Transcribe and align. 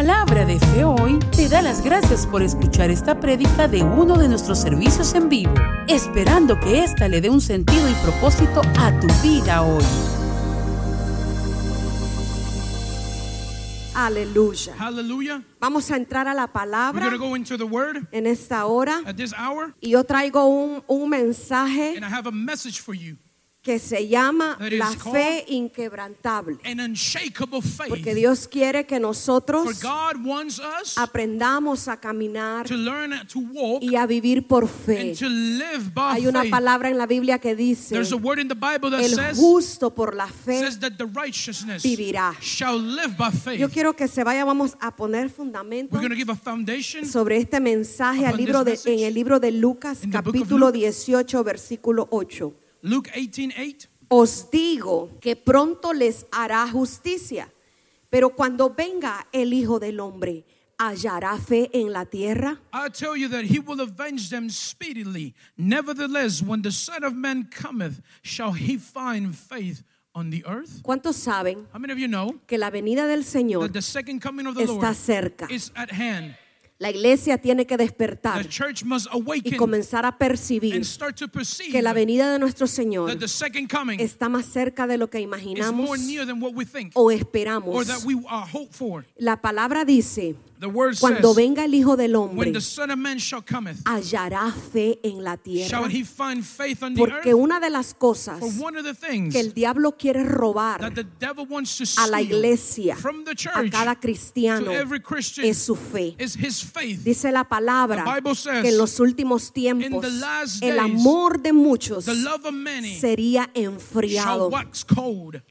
Palabra 0.00 0.46
de 0.46 0.58
Fe 0.58 0.82
Hoy 0.82 1.18
te 1.36 1.46
da 1.46 1.60
las 1.60 1.84
gracias 1.84 2.26
por 2.26 2.42
escuchar 2.42 2.90
esta 2.90 3.20
prédica 3.20 3.68
de 3.68 3.82
uno 3.82 4.16
de 4.16 4.28
nuestros 4.28 4.58
servicios 4.58 5.12
en 5.12 5.28
vivo, 5.28 5.52
esperando 5.88 6.58
que 6.58 6.82
ésta 6.82 7.06
le 7.06 7.20
dé 7.20 7.28
un 7.28 7.42
sentido 7.42 7.86
y 7.86 7.92
propósito 8.02 8.62
a 8.78 8.98
tu 8.98 9.06
vida 9.22 9.60
hoy. 9.60 9.84
Aleluya. 13.94 14.74
Hallelujah. 14.78 15.42
Vamos 15.60 15.90
a 15.90 15.98
entrar 15.98 16.26
a 16.28 16.32
la 16.32 16.44
We're 16.44 16.52
palabra 16.54 17.10
to 17.10 17.18
go 17.18 17.36
into 17.36 17.58
the 17.58 17.64
word 17.64 18.08
en 18.10 18.26
esta 18.26 18.64
hora 18.64 19.02
at 19.04 19.16
this 19.16 19.34
hour, 19.34 19.74
y 19.82 19.90
yo 19.90 20.04
traigo 20.04 20.46
un, 20.46 20.82
un 20.86 21.10
mensaje 21.10 21.98
and 21.98 22.06
I 22.06 22.08
have 22.08 22.26
a 22.26 22.32
message 22.32 22.80
for 22.80 22.94
you 22.94 23.18
que 23.62 23.78
se 23.78 24.08
llama 24.08 24.56
la 24.58 24.90
fe 24.90 25.44
inquebrantable. 25.48 26.58
Porque. 27.88 28.14
Dios 28.14 28.48
quiere 28.48 28.86
que 28.86 28.98
nosotros 28.98 29.80
aprendamos 30.96 31.88
a 31.88 31.98
caminar 31.98 32.66
y 33.80 33.96
a 33.96 34.06
vivir 34.06 34.46
por 34.46 34.66
fe. 34.68 35.14
Hay 35.96 36.26
una 36.26 36.44
palabra 36.44 36.88
en 36.88 36.98
la 36.98 37.06
Biblia 37.06 37.38
que 37.38 37.54
dice, 37.54 37.96
el 37.96 39.36
justo 39.36 39.94
por 39.94 40.14
la 40.14 40.26
fe 40.26 40.68
vivirá. 41.82 42.34
Yo 43.58 43.68
quiero 43.68 43.94
que 43.94 44.08
se 44.08 44.24
vaya, 44.24 44.44
vamos 44.44 44.76
a 44.80 44.96
poner 44.96 45.30
fundamento 45.30 45.98
sobre 47.04 47.36
este 47.36 47.60
mensaje 47.60 48.26
al 48.26 48.36
libro 48.36 48.64
de, 48.64 48.78
en 48.86 49.00
el 49.00 49.14
libro 49.14 49.38
de 49.38 49.52
Lucas 49.52 50.00
capítulo 50.10 50.66
Luke. 50.66 50.78
18 50.78 51.44
versículo 51.44 52.08
8. 52.10 52.54
Luke 52.82 53.10
18:8. 53.14 53.88
Os 54.08 54.50
digo 54.50 55.10
que 55.20 55.36
pronto 55.36 55.92
les 55.92 56.26
hará 56.32 56.68
justicia, 56.68 57.52
pero 58.10 58.30
cuando 58.30 58.70
venga 58.70 59.26
el 59.32 59.52
Hijo 59.52 59.78
del 59.78 60.00
Hombre, 60.00 60.44
¿hallará 60.78 61.38
fe 61.38 61.70
en 61.72 61.92
la 61.92 62.06
tierra? 62.06 62.60
I 62.72 62.88
tell 62.90 63.16
you 63.16 63.28
that 63.28 63.44
he 63.44 63.60
will 63.60 63.80
avenge 63.80 64.30
them 64.30 64.48
speedily. 64.50 65.34
Nevertheless, 65.56 66.42
when 66.42 66.62
the 66.62 66.72
Son 66.72 67.04
of 67.04 67.14
Man 67.14 67.48
cometh, 67.50 68.00
shall 68.22 68.52
he 68.52 68.78
find 68.78 69.32
faith 69.36 69.82
on 70.12 70.30
the 70.30 70.42
earth? 70.44 70.82
¿Cuántos 70.82 71.14
saben 71.16 71.68
How 71.72 71.78
many 71.78 71.92
of 71.92 71.98
you 72.00 72.08
know 72.08 72.40
que 72.48 72.58
la 72.58 72.70
venida 72.70 73.06
del 73.06 73.22
Señor 73.24 73.62
that 73.66 73.72
the 73.72 73.82
second 73.82 74.20
coming 74.20 74.46
of 74.48 74.56
the 74.56 74.64
está 74.64 74.82
Lord 74.82 74.96
cerca? 74.96 75.46
is 75.50 75.70
at 75.76 75.92
hand? 75.92 76.34
La 76.80 76.88
iglesia 76.88 77.36
tiene 77.36 77.66
que 77.66 77.76
The 77.76 77.84
despertar 77.84 78.48
church 78.48 78.84
must 78.84 79.06
y 79.44 79.54
comenzar 79.54 80.06
a 80.06 80.16
percibir 80.16 80.74
and 80.74 80.84
start 80.84 81.14
to 81.18 81.28
perceive 81.28 81.72
que 81.72 81.82
la 81.82 81.92
venida 81.92 82.32
de 82.32 82.38
nuestro 82.38 82.66
Señor 82.66 83.10
está 83.98 84.30
más 84.30 84.46
cerca 84.46 84.86
de 84.86 84.96
lo 84.96 85.10
que 85.10 85.20
imaginamos 85.20 85.90
o 86.94 87.10
esperamos. 87.10 87.86
La 89.18 89.42
palabra 89.42 89.84
dice, 89.84 90.36
cuando 90.98 91.34
venga 91.34 91.64
el 91.64 91.74
Hijo 91.74 91.96
del 91.96 92.14
Hombre, 92.16 92.52
hallará 93.84 94.52
fe 94.72 94.98
en 95.02 95.24
la 95.24 95.36
tierra. 95.36 95.82
Porque 96.96 97.34
una 97.34 97.60
de 97.60 97.70
las 97.70 97.94
cosas 97.94 98.40
que 99.30 99.40
el 99.40 99.54
diablo 99.54 99.96
quiere 99.96 100.22
robar 100.24 100.84
a 100.84 102.06
la 102.06 102.22
iglesia, 102.22 102.96
a 103.54 103.70
cada 103.70 103.98
cristiano, 103.98 104.70
es 105.42 105.58
su 105.58 105.76
fe. 105.76 106.14
Faith. 106.72 107.00
Dice 107.02 107.32
la 107.32 107.44
palabra 107.48 108.04
says, 108.34 108.62
que 108.62 108.68
en 108.70 108.78
los 108.78 108.98
últimos 109.00 109.52
tiempos 109.52 110.04
last 110.14 110.62
el 110.62 110.76
days, 110.76 110.80
amor 110.92 111.40
de 111.40 111.52
muchos 111.52 112.06
many 112.52 112.94
sería 112.98 113.50
enfriado 113.54 114.50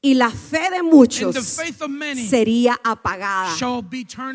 y 0.01 0.13
la 0.13 0.29
fe 0.31 0.69
de 0.71 0.83
muchos 0.83 1.57
many 1.87 2.27
sería 2.27 2.79
apagada. 2.83 3.55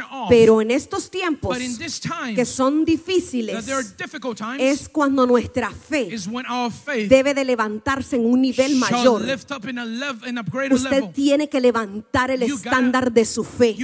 off. 0.03 0.29
Pero 0.29 0.61
en 0.61 0.71
estos 0.71 1.11
tiempos 1.11 1.59
time, 1.59 2.35
que 2.35 2.45
son 2.45 2.85
difíciles 2.85 3.65
times, 3.67 4.61
es 4.61 4.89
cuando 4.89 5.27
nuestra 5.27 5.71
fe 5.71 6.09
is 6.15 6.27
when 6.27 6.47
our 6.47 6.71
faith 6.71 7.09
debe 7.09 7.35
de 7.35 7.45
levantarse 7.45 8.17
en 8.17 8.27
un 8.27 8.41
nivel 8.41 8.77
mayor. 8.77 9.23
in 9.69 9.79
a, 9.79 9.85
lev- 9.85 10.27
in 10.29 10.39
a 10.39 10.45
Usted 10.75 10.91
level. 10.91 11.13
tiene 11.13 11.49
que 11.49 11.61
levantar 11.61 12.31
el 12.31 12.43
estándar 12.43 13.13
de 13.13 13.25
su 13.25 13.45
fe. 13.45 13.77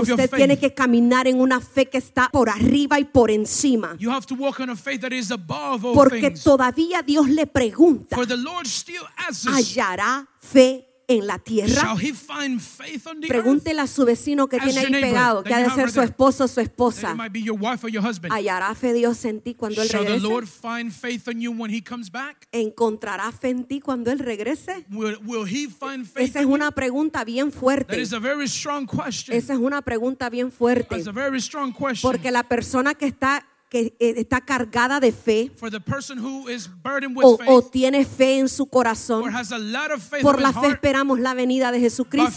Usted 0.00 0.30
tiene 0.30 0.58
que 0.58 0.74
caminar 0.74 1.26
en 1.26 1.40
una 1.40 1.53
fe 1.60 1.86
que 1.86 1.98
está 1.98 2.28
por 2.30 2.48
arriba 2.48 2.98
y 2.98 3.04
por 3.04 3.30
encima. 3.30 3.96
You 3.98 4.10
have 4.10 4.26
to 4.26 4.34
walk 4.34 4.60
on 4.60 4.70
a 4.70 4.76
faith 4.76 5.00
that 5.02 5.12
is 5.12 5.30
above 5.30 5.84
all 5.84 5.94
Porque 5.94 6.20
things. 6.30 6.42
todavía 6.44 7.02
Dios 7.02 7.28
le 7.28 7.46
pregunta, 7.46 8.16
For 8.16 8.26
the 8.26 8.36
Lord 8.36 8.66
still 8.66 9.02
asks, 9.16 9.46
¿hallará 9.46 10.28
fe 10.38 10.86
en 11.08 11.26
la 11.26 11.38
tierra? 11.38 11.94
Pregúntele 13.28 13.80
a 13.80 13.86
su 13.86 14.04
vecino 14.04 14.48
que 14.48 14.58
tiene 14.58 14.80
ahí 14.80 14.90
pegado, 14.90 15.42
que 15.42 15.54
ha 15.54 15.58
de 15.58 15.70
ser 15.70 15.90
su 15.90 16.00
esposo 16.00 16.44
o 16.44 16.48
su 16.48 16.60
esposa. 16.60 17.16
¿Hallará 18.30 18.74
fe 18.74 18.92
Dios 18.92 19.24
en 19.24 19.40
ti 19.40 19.54
cuando 19.54 19.82
Él 19.82 19.88
regrese? 19.88 20.20
¿Encontrará 22.52 23.30
fe 23.32 23.50
en 23.50 23.64
ti 23.64 23.80
cuando 23.80 24.10
Él 24.10 24.18
regrese? 24.18 24.84
Faith 26.04 26.28
Esa 26.30 26.40
es 26.40 26.46
una 26.46 26.70
pregunta 26.70 27.24
bien 27.24 27.50
fuerte. 27.52 27.94
Esa 29.36 29.52
es 29.54 29.58
una 29.58 29.82
pregunta 29.82 30.30
bien 30.30 30.50
fuerte. 30.50 30.96
Porque 32.02 32.30
la 32.30 32.42
persona 32.44 32.94
que 32.94 33.06
está, 33.06 33.46
que 33.74 33.96
eh, 33.98 34.14
está 34.18 34.40
cargada 34.40 35.00
de 35.00 35.10
fe 35.10 35.50
o, 37.24 37.62
tiene 37.62 38.04
fe 38.04 38.38
en 38.38 38.48
su 38.48 38.62
or 38.62 38.68
corazón, 38.70 39.24
por 40.22 40.40
la 40.40 40.52
fe 40.52 40.68
esperamos 40.68 41.18
la 41.18 41.34
venida 41.34 41.72
de 41.72 41.80
Jesucristo. 41.80 42.30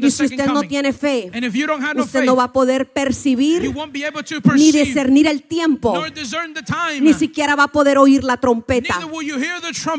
Y 0.00 0.10
si 0.10 0.24
usted 0.24 0.46
no 0.46 0.62
tiene 0.62 0.94
fe, 0.94 1.30
usted 2.00 2.24
no 2.24 2.34
va 2.34 2.44
a 2.44 2.52
poder 2.52 2.90
percibir 2.90 3.74
ni 4.54 4.72
discernir 4.72 5.26
el 5.26 5.42
tiempo, 5.42 6.02
ni 7.02 7.12
siquiera 7.12 7.54
va 7.54 7.64
a 7.64 7.68
poder 7.68 7.98
oír 7.98 8.24
la 8.24 8.38
trompeta, 8.38 8.98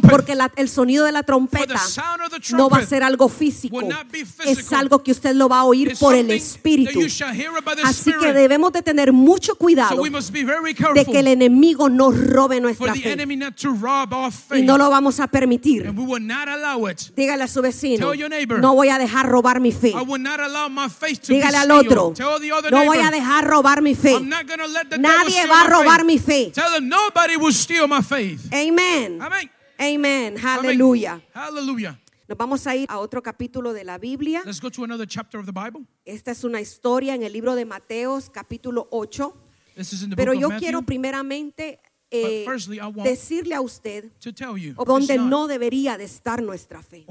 porque 0.10 0.34
la- 0.34 0.52
el 0.56 0.68
sonido 0.68 1.06
de 1.06 1.12
la 1.12 1.22
trompeta 1.22 1.76
no 2.54 2.70
va 2.72 2.78
a 2.78 2.86
ser 2.88 3.04
algo 3.04 3.30
físico, 3.30 3.78
es 4.46 4.74
algo 4.74 5.04
que 5.04 5.12
usted 5.12 5.36
lo 5.36 5.48
va 5.48 5.60
a 5.60 5.64
oír 5.66 5.96
por 6.00 6.16
el 6.16 6.32
Espíritu. 6.32 7.02
Así 7.84 8.12
que 8.20 8.34
debemos 8.34 8.72
de 8.74 8.82
tener 8.82 9.14
mucho 9.14 9.54
cuidado 9.56 10.07
we 10.08 10.10
must 10.10 10.32
be 10.32 10.44
very 10.44 10.74
de 10.74 10.84
careful 10.84 11.12
que 11.12 11.20
el 11.20 11.28
enemigo 11.28 11.90
no 11.90 12.12
robe 12.12 12.56
for 12.56 12.62
nuestra 12.62 12.94
the 12.94 13.02
fe 13.02 13.12
enemy 13.12 13.36
not 13.36 13.56
to 13.58 13.74
rob 13.74 14.14
our 14.14 14.30
y 14.30 14.32
faith. 14.32 14.66
no 14.66 14.78
lo 14.78 14.90
vamos 14.90 15.20
a 15.20 15.28
permitir. 15.28 15.86
and 15.86 15.98
we 15.98 16.06
will 16.06 16.22
not 16.22 16.48
allow 16.48 16.88
it. 16.88 17.12
Dígale 17.16 17.44
a 17.44 17.48
su 17.48 17.62
vecino, 17.62 18.08
Tell 18.08 18.16
your 18.16 18.30
neighbor. 18.30 18.60
no 18.60 18.74
voy 18.74 18.90
a 18.90 18.98
dejar 18.98 19.28
robar 19.28 19.60
mi 19.60 19.72
fe. 19.72 19.90
I 19.90 20.02
will 20.02 20.22
not 20.22 20.40
allow 20.40 20.70
my 20.70 20.88
faith 20.90 21.22
to 21.24 21.34
Dígale 21.34 21.58
al 21.58 21.72
otro, 21.72 22.14
no 22.72 22.86
voy 22.86 23.00
a 23.00 23.12
dejar 23.12 23.46
robar 23.46 23.82
mi 23.82 23.96
fe. 23.96 24.14
I'm 24.16 24.30
not 24.30 24.48
going 24.48 24.60
to 24.60 24.68
let 24.68 24.90
the 24.90 24.98
devil 24.98 25.12
Nadie 25.12 25.46
va 25.48 25.66
a 25.66 25.70
robar 25.70 26.06
mi 26.06 26.18
fe. 26.18 26.52
Tell 26.52 26.72
them 26.72 26.88
nobody 26.88 27.36
will 27.36 27.54
steal 27.54 27.88
my 27.88 28.02
faith. 28.02 28.50
Amén. 28.52 29.20
Amén. 29.78 30.36
Aleluya. 30.44 31.22
Hallelujah. 31.34 32.00
Nos 32.28 32.38
vamos 32.38 32.68
a 32.68 32.76
ir 32.76 32.88
a 32.90 33.00
otro 33.00 33.24
capítulo 33.24 33.72
de 33.72 33.86
la 33.86 33.98
Biblia. 33.98 34.42
Let's 34.46 34.60
go 34.60 34.70
to 34.70 34.84
another 34.84 35.08
chapter 35.08 35.40
of 35.40 35.46
the 35.46 35.54
Bible. 35.54 35.86
Esta 36.04 36.32
es 36.32 36.44
una 36.44 36.60
historia 36.60 37.16
en 37.16 37.24
el 37.24 37.32
libro 37.32 37.56
de 37.56 37.64
Mateos, 37.64 38.30
capítulo 38.30 38.88
8. 38.92 39.47
Pero 40.16 40.34
yo 40.34 40.50
quiero 40.58 40.82
primeramente 40.82 41.80
eh, 42.10 42.44
But 42.46 42.54
firstly, 42.54 42.80
decirle 43.04 43.56
a 43.56 43.62
usted 43.62 44.12
you 44.22 44.74
donde 44.86 45.18
not, 45.18 45.30
no 45.30 45.48
debería 45.48 45.98
de 45.98 46.06
estar 46.06 46.42
nuestra 46.42 46.82
fe. 46.82 47.06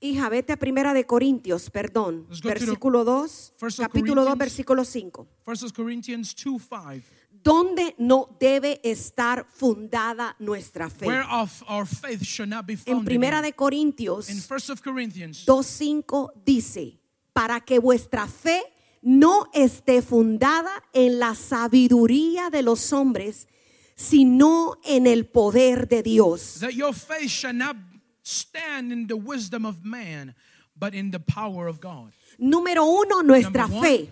Hija, 0.00 0.28
vete 0.28 0.52
a 0.52 0.56
Primera 0.58 0.92
de 0.92 1.06
Corintios, 1.06 1.70
perdón, 1.70 2.26
versículo 2.42 3.04
2, 3.04 3.54
First 3.56 3.78
of 3.80 3.86
capítulo 3.86 4.22
2, 4.22 4.24
Corinthians. 4.24 4.38
versículo 4.38 4.84
5. 4.84 5.28
1 5.46 5.56
Corinthians 5.74 6.34
2 6.34 6.62
5. 6.62 7.02
Donde 7.42 7.94
no 7.98 8.36
debe 8.38 8.80
estar 8.84 9.46
fundada 9.50 10.36
nuestra 10.38 10.90
fe. 10.90 11.06
Where 11.06 11.24
our, 11.24 11.48
our 11.66 11.86
faith 11.86 12.22
shall 12.22 12.48
not 12.48 12.66
be 12.66 12.76
En. 12.84 13.04
Primera 13.04 13.40
de 13.40 13.54
Corintios 13.54 14.28
In 14.28 14.36
1 14.36 14.72
of 14.72 14.82
Corinthians 14.82 15.46
2.5 15.46 16.32
dice, 16.44 17.00
para 17.32 17.60
que 17.60 17.78
vuestra 17.78 18.26
fe 18.26 18.62
no 19.04 19.46
esté 19.52 20.00
fundada 20.02 20.82
en 20.94 21.18
la 21.18 21.34
sabiduría 21.34 22.48
de 22.50 22.62
los 22.62 22.92
hombres, 22.92 23.46
sino 23.94 24.78
en 24.84 25.06
el 25.06 25.26
poder 25.26 25.86
de 25.86 26.02
Dios. 26.02 26.58
that 26.60 26.72
your 26.72 26.92
faith 26.94 27.30
shall 27.30 27.52
not 27.54 27.76
stand 28.22 28.90
in 28.90 29.06
the 29.06 29.14
wisdom 29.16 29.66
of 29.66 29.84
man, 29.84 30.34
but 30.74 30.94
in 30.94 31.10
the 31.10 31.20
power 31.20 31.68
of 31.68 31.80
God. 31.80 32.12
Número 32.38 32.84
uno, 32.84 33.22
nuestra 33.22 33.68
Number 33.68 33.76
one, 33.76 33.82
fe 33.82 33.96
faith 33.98 34.10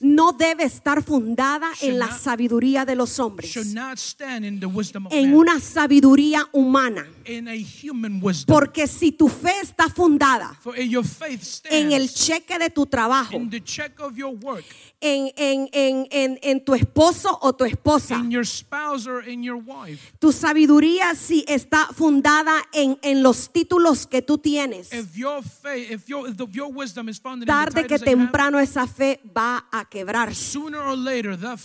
no 0.00 0.32
debe 0.32 0.64
estar 0.64 1.02
fundada 1.02 1.70
en 1.80 1.98
la 1.98 2.10
sabiduría 2.16 2.84
de 2.84 2.94
los 2.94 3.18
hombres, 3.18 3.50
should 3.50 3.74
not 3.74 3.98
stand 3.98 4.44
in 4.44 4.60
the 4.60 4.66
wisdom 4.66 5.06
of 5.06 5.12
en 5.12 5.34
una 5.34 5.58
sabiduría 5.60 6.48
humana. 6.52 7.06
in 7.24 7.48
a 7.48 7.56
human 7.56 8.20
wisdom. 8.20 8.54
Porque 8.54 8.86
si 8.86 9.12
tu 9.12 9.28
fe 9.28 9.52
está 9.62 9.88
fundada 9.88 10.58
en 11.70 11.92
el 11.92 12.12
cheque 12.12 12.58
de 12.58 12.70
tu 12.70 12.86
trabajo, 12.86 13.36
in 13.36 13.50
the 13.50 13.60
check 13.60 13.98
of 14.00 14.16
your 14.16 14.34
work, 14.42 14.64
en, 15.00 15.32
en, 15.36 15.68
en, 15.72 16.38
en, 16.42 16.64
tu 16.64 16.74
esposo 16.74 17.38
o 17.42 17.52
tu 17.52 17.64
esposa, 17.64 18.16
in 18.16 18.30
your 18.30 18.46
spouse 18.46 19.06
or 19.06 19.26
in 19.28 19.42
your 19.42 19.56
wife. 19.56 20.12
tu 20.18 20.32
sabiduría 20.32 21.14
si 21.14 21.44
está 21.48 21.88
fundada 21.92 22.52
en, 22.72 23.22
los 23.22 23.50
títulos 23.52 24.06
que 24.06 24.22
tú 24.22 24.38
tienes, 24.38 24.90
tarde 27.46 27.86
que 27.86 27.98
temprano 27.98 28.58
esa 28.58 28.86
fe 28.86 29.20
va 29.24 29.66
a 29.70 29.84
quebrarse. 29.88 30.34
sooner 30.34 30.78
or 30.80 30.96
later 30.96 31.36
that 31.36 31.58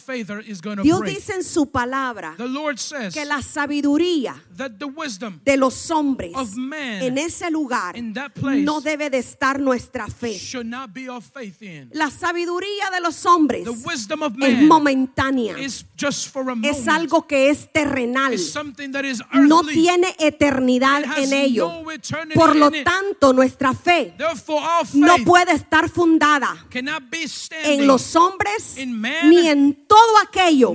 is 0.46 0.62
going 0.62 0.78
to 0.78 0.84
Dios 0.84 1.00
break. 1.00 1.16
dice 1.16 1.34
en 1.36 1.44
su 1.44 1.66
palabra 1.72 2.36
The 2.38 2.48
Lord 2.48 2.78
says 2.78 3.14
que 3.14 3.26
la 3.26 3.42
sabiduría 3.42 4.36
that 4.56 4.72
the 4.80 4.86
wisdom 4.86 5.40
de 5.44 5.58
los 5.58 5.90
hombres 5.92 6.32
of 6.36 6.56
man 6.56 7.02
en 7.02 7.18
ese 7.18 7.50
lugar 7.52 7.96
in 7.98 8.14
that 8.14 8.32
place 8.34 8.64
no 8.64 8.82
debe 8.82 9.10
de 9.10 9.18
estar 9.20 9.60
nuestra 9.60 10.08
fe. 10.08 10.38
should 10.38 10.66
not 10.68 10.94
be 10.94 11.08
faith 11.34 11.62
in. 11.62 11.90
La 11.94 12.10
sabiduría 12.10 12.90
de 12.92 13.02
los 13.02 13.26
hombres 13.26 13.64
The 13.64 13.72
wisdom 13.88 14.24
of 14.24 14.34
es 14.42 14.62
momentánea, 14.64 15.58
is 15.58 15.86
just 15.98 16.30
for 16.30 16.42
a 16.44 16.56
moment. 16.56 16.66
es 16.66 16.88
algo 16.88 17.26
que 17.28 17.50
es 17.50 17.72
terrenal, 17.72 18.34
It's 18.34 18.52
something 18.52 18.92
that 18.92 19.04
is 19.06 19.22
no 19.34 19.62
tiene 19.64 20.16
eternidad 20.20 21.02
It 21.02 21.06
has 21.08 21.18
en 21.20 21.34
ello. 21.34 21.82
no 21.84 21.92
eternity 21.92 22.38
Por 22.38 22.56
lo 22.56 22.68
in 22.68 22.76
it. 22.76 22.84
tanto, 22.86 23.34
nuestra 23.34 23.74
fe 23.74 24.14
Therefore, 24.18 24.62
our 24.64 24.86
faith 24.86 24.96
no 25.02 25.16
puede 25.26 25.52
estar 25.54 25.90
fundada 25.90 26.66
cannot 26.70 27.10
be 27.10 27.28
en 27.52 27.88
los 27.88 28.16
hombres 28.16 28.76
man, 28.88 29.30
ni 29.30 29.48
en 29.48 29.74
todo 29.88 30.18
aquello 30.22 30.74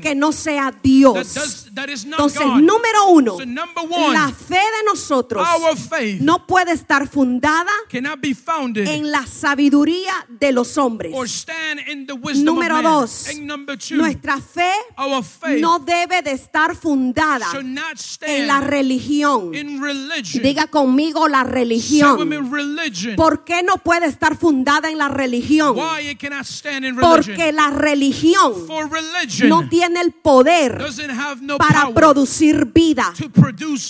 que 0.00 0.14
no 0.14 0.32
sea 0.32 0.72
that, 0.72 0.80
Dios. 0.82 1.34
does, 1.34 1.74
that 1.74 1.88
Entonces, 1.88 2.42
God. 2.42 2.60
número 2.60 3.06
uno, 3.08 3.36
So 3.36 3.44
number 3.44 3.84
one, 3.84 4.12
la 4.12 4.28
fe 4.28 4.54
de 4.54 4.84
nosotros 4.86 5.46
no 6.20 6.46
puede 6.46 6.72
estar 6.72 7.08
fundada 7.08 7.70
en 7.90 9.10
la 9.10 9.26
sabiduría 9.26 10.12
de 10.28 10.52
los 10.52 10.78
hombres. 10.78 11.14
Número 12.36 12.82
dos, 12.82 13.26
nuestra 13.90 14.40
fe 14.40 14.72
no 15.58 15.78
debe 15.80 16.22
de 16.22 16.32
estar 16.32 16.74
fundada 16.76 17.46
en 18.22 18.46
la 18.46 18.60
religión. 18.60 19.52
Diga 20.42 20.66
conmigo 20.68 21.28
la 21.28 21.44
religión. 21.44 22.30
¿Por 23.16 23.44
qué 23.44 23.62
no 23.62 23.76
puede 23.78 24.06
estar 24.06 24.36
fundada 24.36 24.90
en 24.90 24.98
la 24.98 25.08
religión? 25.08 25.65
Porque 27.00 27.52
la 27.52 27.70
religión 27.70 28.66
no 29.44 29.68
tiene 29.68 30.00
el 30.00 30.12
poder 30.12 30.78
para 31.58 31.90
producir 31.94 32.66
vida. 32.66 33.12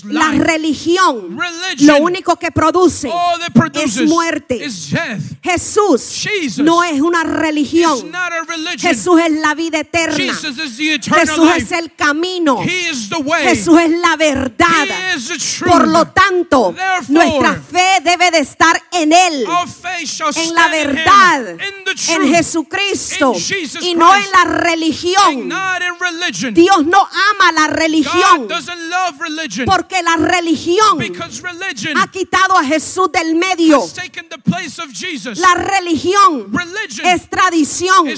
La 0.04 0.30
religión 0.32 1.36
lo 1.80 1.96
único 1.98 2.36
que 2.36 2.50
produce 2.50 3.10
es 3.74 4.02
muerte. 4.02 4.68
Jesús 5.42 6.26
no 6.58 6.82
es 6.84 7.00
una 7.00 7.22
religión. 7.24 8.10
Jesús 8.78 9.20
es 9.20 9.32
la 9.32 9.54
vida 9.54 9.80
eterna. 9.80 10.16
Jesús 10.16 11.48
es 11.56 11.72
el 11.72 11.94
camino. 11.94 12.58
Jesús 13.42 13.78
es 13.80 13.90
la 13.90 14.16
verdad. 14.16 14.66
Por 15.66 15.88
lo 15.88 16.06
tanto, 16.08 16.74
nuestra 17.08 17.54
fe 17.54 18.00
debe 18.02 18.30
de 18.30 18.38
estar 18.38 18.80
en 18.92 19.12
Él, 19.12 19.46
en 20.36 20.54
la 20.54 20.68
verdad, 20.68 21.56
en 22.08 22.34
Jesucristo 22.34 23.32
y 23.80 23.94
no 23.94 24.14
en 24.14 24.30
la 24.30 24.44
religión. 24.44 25.52
Dios 26.52 26.84
no 26.84 27.00
ama 27.00 27.52
la 27.52 27.66
religión 27.68 28.48
porque 29.64 30.02
la 30.02 30.16
religión 30.16 30.98
ha 31.96 32.10
quitado 32.10 32.56
a 32.56 32.64
Jesús 32.64 33.10
del 33.12 33.34
medio. 33.34 33.84
La 35.36 35.54
religión 35.54 36.52
es 37.04 37.28
tradición, 37.30 38.16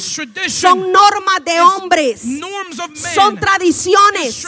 son 0.49 0.93
normas 0.93 1.45
de 1.45 1.61
hombres, 1.61 2.25
norms 2.25 2.79
of 2.79 2.91
men, 2.91 3.15
son 3.15 3.37
tradiciones, 3.39 4.47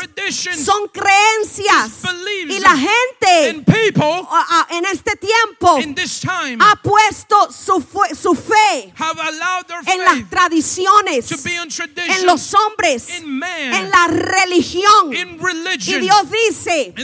son 0.65 0.89
creencias. 0.89 1.91
Y 2.49 2.59
la 2.59 2.77
gente 2.77 3.49
en 4.71 4.85
este 4.93 5.17
tiempo 5.17 5.79
ha 6.61 6.77
puesto 6.83 7.49
su, 7.53 7.85
su 8.21 8.35
fe 8.71 8.93
en 9.87 10.05
las 10.05 10.31
tradiciones, 10.31 11.31
en 11.45 12.27
los 12.27 12.55
hombres, 12.55 13.23
man, 13.25 13.75
en 13.75 13.91
la 13.91 14.07
religión. 14.09 15.13
Y. 15.13 15.95
Dios 16.01 16.23
dice, 16.49 16.95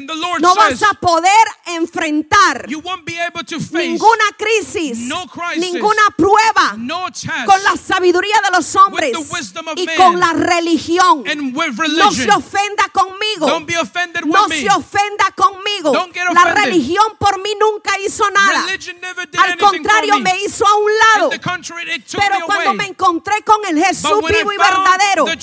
no 0.40 0.54
vas 0.54 0.82
a 0.82 0.94
poder 0.94 1.32
enfrentar 1.66 2.68
ninguna 2.68 4.24
crisis, 4.36 4.98
no 4.98 5.26
crisis, 5.26 5.72
ninguna 5.72 6.02
prueba 6.16 6.74
no 6.76 7.06
test 7.10 7.26
con 7.44 7.62
la 7.64 7.76
sabiduría 7.76 8.36
de 8.44 8.56
los 8.56 8.74
hombres 8.76 9.12
y 9.76 9.86
man. 9.86 9.96
con 9.96 10.20
la 10.20 10.32
religión. 10.32 11.24
No 11.96 12.12
se 12.12 12.30
ofenda 12.30 12.88
conmigo. 12.92 13.46
Don't 13.46 13.66
be 13.66 13.76
offended 13.76 14.24
with 14.24 14.32
No 14.32 14.48
me. 14.48 14.60
se 14.60 14.68
ofenda 14.68 15.30
conmigo. 15.34 15.92
Don't 15.92 16.12
get 16.12 16.24
La 16.32 16.54
religión 16.54 17.16
por 17.18 17.40
mí 17.40 17.50
nunca 17.58 17.98
hizo 18.00 18.28
nada. 18.30 18.64
Al 19.38 19.58
contrario, 19.58 20.18
me 20.18 20.38
hizo 20.44 20.66
a 20.66 20.76
un 20.76 20.90
lado. 21.14 21.30
It 21.58 22.04
took 22.06 22.20
Pero 22.20 22.44
cuando 22.44 22.74
me 22.74 22.86
encontré 22.86 23.42
con 23.44 23.56
el 23.68 23.82
Jesús 23.82 24.20
vivo 24.28 24.52
y 24.52 24.56
verdadero, 24.56 25.26
and 25.26 25.40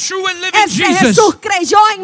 ese 0.64 0.86
Jesús 0.86 1.36
creyó 1.42 1.80
en 1.96 2.02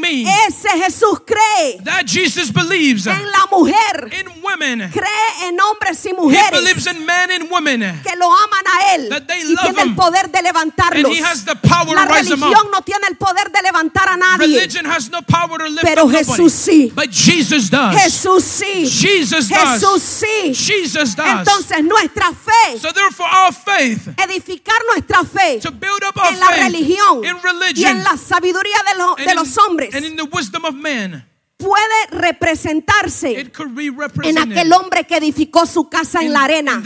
mí. 0.00 0.26
Ese 0.48 0.68
Jesús 0.70 1.20
cree 1.24 1.78
that 1.84 2.04
Jesus 2.06 2.50
believes 2.52 3.06
en 3.06 3.30
la 3.30 3.46
mujer. 3.50 4.10
in 4.12 4.42
women. 4.42 4.90
Cree 4.90 5.48
en 5.48 5.58
hombres 5.60 6.04
y 6.04 6.08
He 6.10 6.14
mujeres 6.14 6.50
believes 6.50 6.86
in 6.86 7.04
men 7.04 7.30
and 7.30 7.50
women. 7.50 7.80
que 8.02 8.16
lo 8.16 8.26
aman 8.26 8.64
a 8.66 8.94
Él 8.94 9.08
That 9.08 9.26
they 9.26 9.40
y 9.42 9.54
love 9.54 9.62
tiene 9.64 9.82
el 9.82 9.88
him. 9.88 9.96
poder 9.96 10.30
de 10.30 10.38
And 10.38 10.46
levantarlos. 10.46 11.12
he 11.12 11.22
has 11.22 11.44
the 11.44 11.56
power 11.56 11.94
La 11.94 12.06
to 12.06 12.14
religión 12.14 12.70
no 12.72 12.82
tiene 12.82 13.06
el 13.08 13.16
poder 13.16 13.50
de 13.50 13.62
levantar 13.62 14.08
a 14.08 14.16
nadie. 14.16 14.46
Religion 14.46 14.86
has 14.86 15.10
no 15.10 15.22
power 15.22 15.58
to 15.58 15.68
lift 15.68 15.82
Pero. 15.84 16.08
Jesús 16.08 16.52
sí. 16.52 16.92
But 16.94 17.10
Jesus 17.10 17.70
does. 17.70 17.94
Jesús 18.02 18.44
sí. 18.44 18.86
Jesus 18.86 19.48
Jesús 19.48 19.80
does. 19.80 20.02
sí. 20.02 20.54
Jesus 20.54 21.14
does. 21.16 21.26
Entonces 21.48 21.84
nuestra 21.84 22.30
fe, 22.32 22.63
so 22.78 22.92
therefore 22.92 23.26
our 23.30 23.52
faith 23.52 24.08
edificar 24.18 24.76
nuestra 24.92 25.24
fe 25.24 25.58
to 25.60 25.70
build 25.70 26.02
up 26.08 26.16
our 26.16 26.32
en 26.32 26.40
la 26.40 26.46
faith 26.48 26.62
religión 26.64 27.24
in 27.24 27.36
y 27.36 27.40
religion 27.42 27.90
en 27.96 28.04
la 28.04 28.16
sabiduría 28.16 28.78
de, 28.92 28.98
lo- 28.98 29.14
and, 29.16 29.26
de 29.26 29.30
in, 29.32 29.36
los 29.36 29.56
hombres 29.58 29.94
and 29.94 30.04
in 30.04 30.16
the 30.16 30.24
wisdom 30.32 30.64
of 30.64 30.74
man. 30.74 31.24
Puede 31.64 32.20
representarse 32.26 33.32
It 33.32 33.52
could 33.56 33.74
be 33.74 33.90
en 34.22 34.38
aquel 34.38 34.72
hombre 34.72 35.04
que 35.04 35.16
edificó 35.16 35.66
su 35.66 35.88
casa 35.88 36.20
en 36.20 36.32
la 36.32 36.44
arena. 36.44 36.82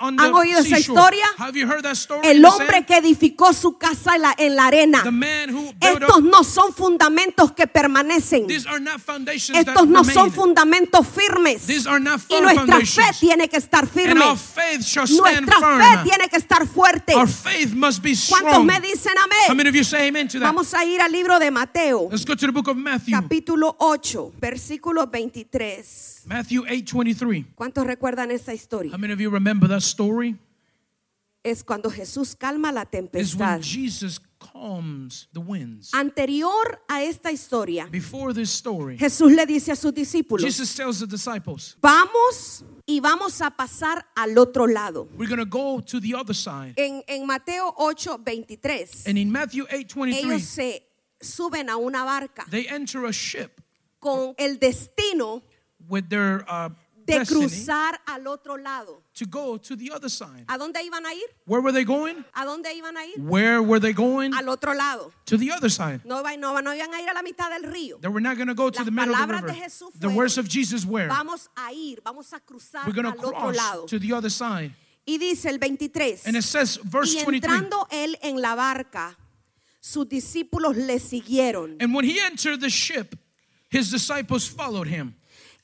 ¿Han 0.00 0.34
oído 0.34 0.60
esa 0.60 0.78
historia? 0.78 1.24
Have 1.38 1.58
you 1.58 1.66
heard 1.66 1.82
that 1.82 1.92
story? 1.92 2.28
El 2.28 2.44
hombre 2.44 2.84
que 2.84 2.96
edificó 2.96 3.52
su 3.52 3.78
casa 3.78 4.16
en 4.16 4.22
la, 4.22 4.34
en 4.36 4.56
la 4.56 4.66
arena. 4.66 5.02
The 5.02 5.10
man 5.10 5.54
who 5.54 5.72
built 5.80 6.02
Estos 6.02 6.22
no 6.22 6.44
son 6.44 6.74
fundamentos 6.74 7.52
que 7.52 7.66
permanecen. 7.66 8.46
These 8.46 8.68
are 8.68 8.80
not 8.80 9.00
foundations 9.00 9.58
Estos 9.58 9.86
no 9.88 10.04
son 10.04 10.32
fundamentos 10.32 11.06
firmes. 11.06 11.66
These 11.66 11.88
are 11.88 12.00
not 12.00 12.20
Y 12.28 12.40
nuestra 12.40 12.80
fe 12.80 13.16
tiene 13.18 13.48
que 13.48 13.56
estar 13.56 13.86
firme. 13.86 14.24
Nuestra 14.24 14.36
fe 14.36 14.78
tiene 16.04 16.28
que 16.28 16.36
estar 16.36 16.66
fuerte. 16.66 17.14
¿Cuántos 17.14 18.18
strong. 18.18 18.64
me 18.64 18.80
dicen 18.80 19.12
amén? 19.18 19.56
many 19.56 19.68
of 19.70 19.74
you 19.74 19.84
say 19.84 20.08
amen 20.08 20.28
to 20.28 20.38
that? 20.38 20.46
Vamos 20.46 20.74
a 20.74 20.84
ir 20.84 21.00
al 21.00 21.10
libro 21.10 21.38
de 21.38 21.50
Mateo, 21.50 22.08
Matthew. 22.98 23.12
capítulo 23.12 23.76
8, 23.78 24.32
versículo 24.40 25.06
23. 25.06 26.22
Matthew 26.26 26.64
8:23. 26.66 27.46
¿Cuántos 27.54 27.86
recuerdan 27.86 28.30
esa 28.30 28.52
historia? 28.52 28.92
How 28.92 28.98
many 28.98 29.12
of 29.12 29.20
you 29.20 29.30
remember 29.30 29.68
that 29.68 29.82
story? 29.82 30.36
Es 31.44 31.62
cuando 31.62 31.88
Jesús 31.90 32.34
calma 32.34 32.72
la 32.72 32.84
tempestad. 32.84 33.60
when 33.60 33.62
Jesus 33.62 34.20
calms 34.38 35.28
the 35.32 35.40
winds. 35.40 35.94
Anterior 35.94 36.80
a 36.88 37.02
esta 37.02 37.30
historia, 37.30 37.86
Before 37.90 38.34
this 38.34 38.50
story, 38.50 38.98
Jesús 38.98 39.32
le 39.32 39.46
dice 39.46 39.70
a 39.72 39.76
sus 39.76 39.94
discípulos, 39.94 40.44
Jesus 40.44 40.74
tells 40.74 40.98
the 40.98 41.06
disciples, 41.06 41.76
vamos 41.80 42.64
y 42.86 43.00
vamos 43.00 43.40
a 43.40 43.50
pasar 43.50 44.04
al 44.16 44.36
otro 44.36 44.66
lado. 44.66 45.08
we're 45.16 45.28
to 45.28 45.44
go 45.46 45.80
to 45.80 46.00
the 46.00 46.14
other 46.14 46.34
side. 46.34 46.74
En, 46.76 47.02
en 47.06 47.24
Mateo 47.24 47.72
8, 47.78 48.18
23, 48.18 49.06
And 49.06 49.16
in 49.16 49.30
Matthew 49.30 49.64
8:23, 49.66 50.14
ellos 50.14 50.42
se 50.42 50.87
suben 51.20 51.68
a 51.68 51.76
una 51.76 52.04
barca 52.04 52.44
they 52.50 52.66
enter 52.68 53.04
a 53.04 53.12
ship 53.12 53.60
con 54.00 54.34
el 54.38 54.58
destino 54.58 55.42
with 55.88 56.08
their 56.08 56.44
uh, 56.48 56.68
de 57.08 57.24
cruzar 57.24 57.98
al 58.06 58.26
otro 58.26 58.56
lado. 58.58 59.02
to 59.14 59.24
go 59.24 59.56
to 59.56 59.74
the 59.76 59.90
other 59.90 60.10
side. 60.10 60.44
¿A 60.46 60.58
dónde 60.58 60.82
iban 60.84 61.06
a 61.06 61.14
ir? 61.14 61.24
Where 61.46 61.62
were 61.62 61.72
they 61.72 61.84
going? 61.84 62.22
¿A 62.34 62.44
dónde 62.44 62.72
iban 62.74 62.96
a 62.96 63.06
ir? 63.06 63.18
Where 63.18 63.62
were 63.62 63.80
they 63.80 63.94
going? 63.94 64.34
Al 64.34 64.48
otro 64.50 64.74
lado. 64.74 65.10
To 65.24 65.38
the 65.38 65.50
other 65.50 65.70
side. 65.70 66.00
No, 66.04 66.22
no, 66.22 66.60
no 66.60 66.74
iban 66.74 66.92
a 66.92 67.00
ir 67.00 67.08
a 67.08 67.14
la 67.14 67.22
mitad 67.22 67.50
del 67.50 67.62
río. 67.72 67.98
They 68.00 68.08
were 68.08 68.20
not 68.20 68.36
going 68.36 68.48
to 68.48 68.54
go 68.54 68.68
to 68.70 68.78
Las 68.80 68.84
the 68.84 68.90
middle 68.90 69.14
of 69.14 69.26
the 69.26 69.34
river. 69.34 69.46
de 69.48 69.54
Jesús 69.54 69.92
The 69.94 70.08
fueron, 70.08 70.16
words 70.16 70.36
of 70.38 70.48
Jesus 70.48 70.84
were, 70.84 71.08
Vamos 71.08 71.48
a 71.56 71.72
ir, 71.72 72.02
vamos 72.04 72.32
a 72.34 72.40
cruzar 72.40 72.86
we're 72.86 72.92
going 72.92 73.06
al 73.06 73.14
to 73.14 73.28
otro 73.28 73.40
cross 73.40 73.56
lado. 73.56 73.86
to 73.86 73.98
the 73.98 74.12
other 74.12 74.30
side. 74.30 74.72
Y 75.06 75.16
dice 75.16 75.46
el 75.46 75.58
23. 75.58 76.26
And 76.26 76.36
it 76.36 76.42
says, 76.42 76.78
verse 76.84 77.14
Y 77.14 77.24
23. 77.24 77.42
entrando 77.50 77.86
él 77.90 78.18
en 78.20 78.42
la 78.42 78.54
barca, 78.54 79.16
sus 79.80 80.08
discípulos 80.08 80.76
le 80.76 80.98
siguieron. 80.98 81.76
And 81.80 81.94
when 81.94 82.04
he 82.04 82.20
entered 82.20 82.60
the 82.60 82.70
ship, 82.70 83.14
his 83.70 83.90
disciples 83.90 84.48
followed 84.48 84.88
him. 84.88 85.14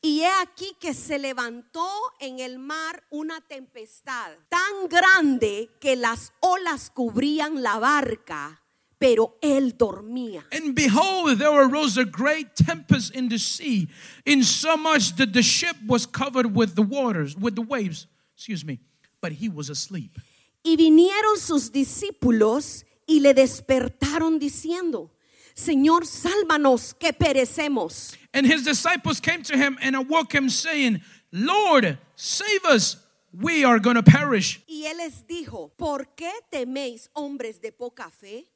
Y 0.03 0.21
he 0.21 0.27
aquí 0.43 0.77
que 0.79 0.93
se 0.93 1.19
levantó 1.19 1.89
en 2.21 2.39
el 2.39 2.59
mar 2.59 3.03
una 3.11 3.41
tempestad 3.41 4.33
tan 4.51 4.87
grande 4.87 5.71
que 5.81 5.97
las 5.97 6.33
olas 6.41 6.91
cubrían 6.91 7.63
la 7.63 7.79
barca, 7.79 8.61
pero 8.99 9.39
él 9.41 9.79
dormía. 9.79 10.45
And 10.53 10.75
behold, 10.75 11.39
there 11.39 11.59
arose 11.59 11.97
a 11.97 12.05
great 12.05 12.55
tempest 12.55 13.15
in 13.15 13.31
the 13.31 13.39
sea, 13.39 13.89
insomuch 14.27 15.17
that 15.17 15.33
the 15.33 15.43
ship 15.43 15.77
was 15.87 16.07
covered 16.07 16.55
with 16.55 16.75
the 16.75 16.83
waters, 16.83 17.35
with 17.35 17.55
the 17.55 17.63
waves. 17.63 18.07
Excuse 18.37 18.63
me. 18.63 18.81
But 19.23 19.33
he 19.33 19.49
was 19.49 19.71
asleep. 19.71 20.19
Y 20.63 20.77
vinieron 20.77 21.39
sus 21.39 21.73
discípulos 21.73 22.85
y 23.07 23.21
le 23.21 23.35
despertaron 23.35 24.39
diciendo, 24.39 25.11
Señor, 25.55 26.07
sálvanos 26.07 26.95
que 26.95 27.13
perecemos. 27.13 28.17
And 28.33 28.47
his 28.47 28.65
disciples 28.65 29.21
came 29.21 29.43
to 29.45 29.57
him 29.57 29.79
and 29.81 29.95
awoke 29.95 30.35
him, 30.35 30.49
saying, 30.49 31.01
Lord, 31.31 31.99
save 32.17 32.65
us. 32.65 32.97
We 33.33 33.65
are 33.65 33.81
going 33.81 33.97
to 33.97 34.03
perish. 34.03 34.63
Y 34.69 34.87
él 34.87 34.99
les 34.99 35.27
dijo, 35.27 35.73
¿por 35.77 36.15
qué 36.15 36.31
teméis 36.51 37.11
hombres 37.15 37.61
de 37.61 37.73
poca 37.73 38.11
fe? 38.11 38.47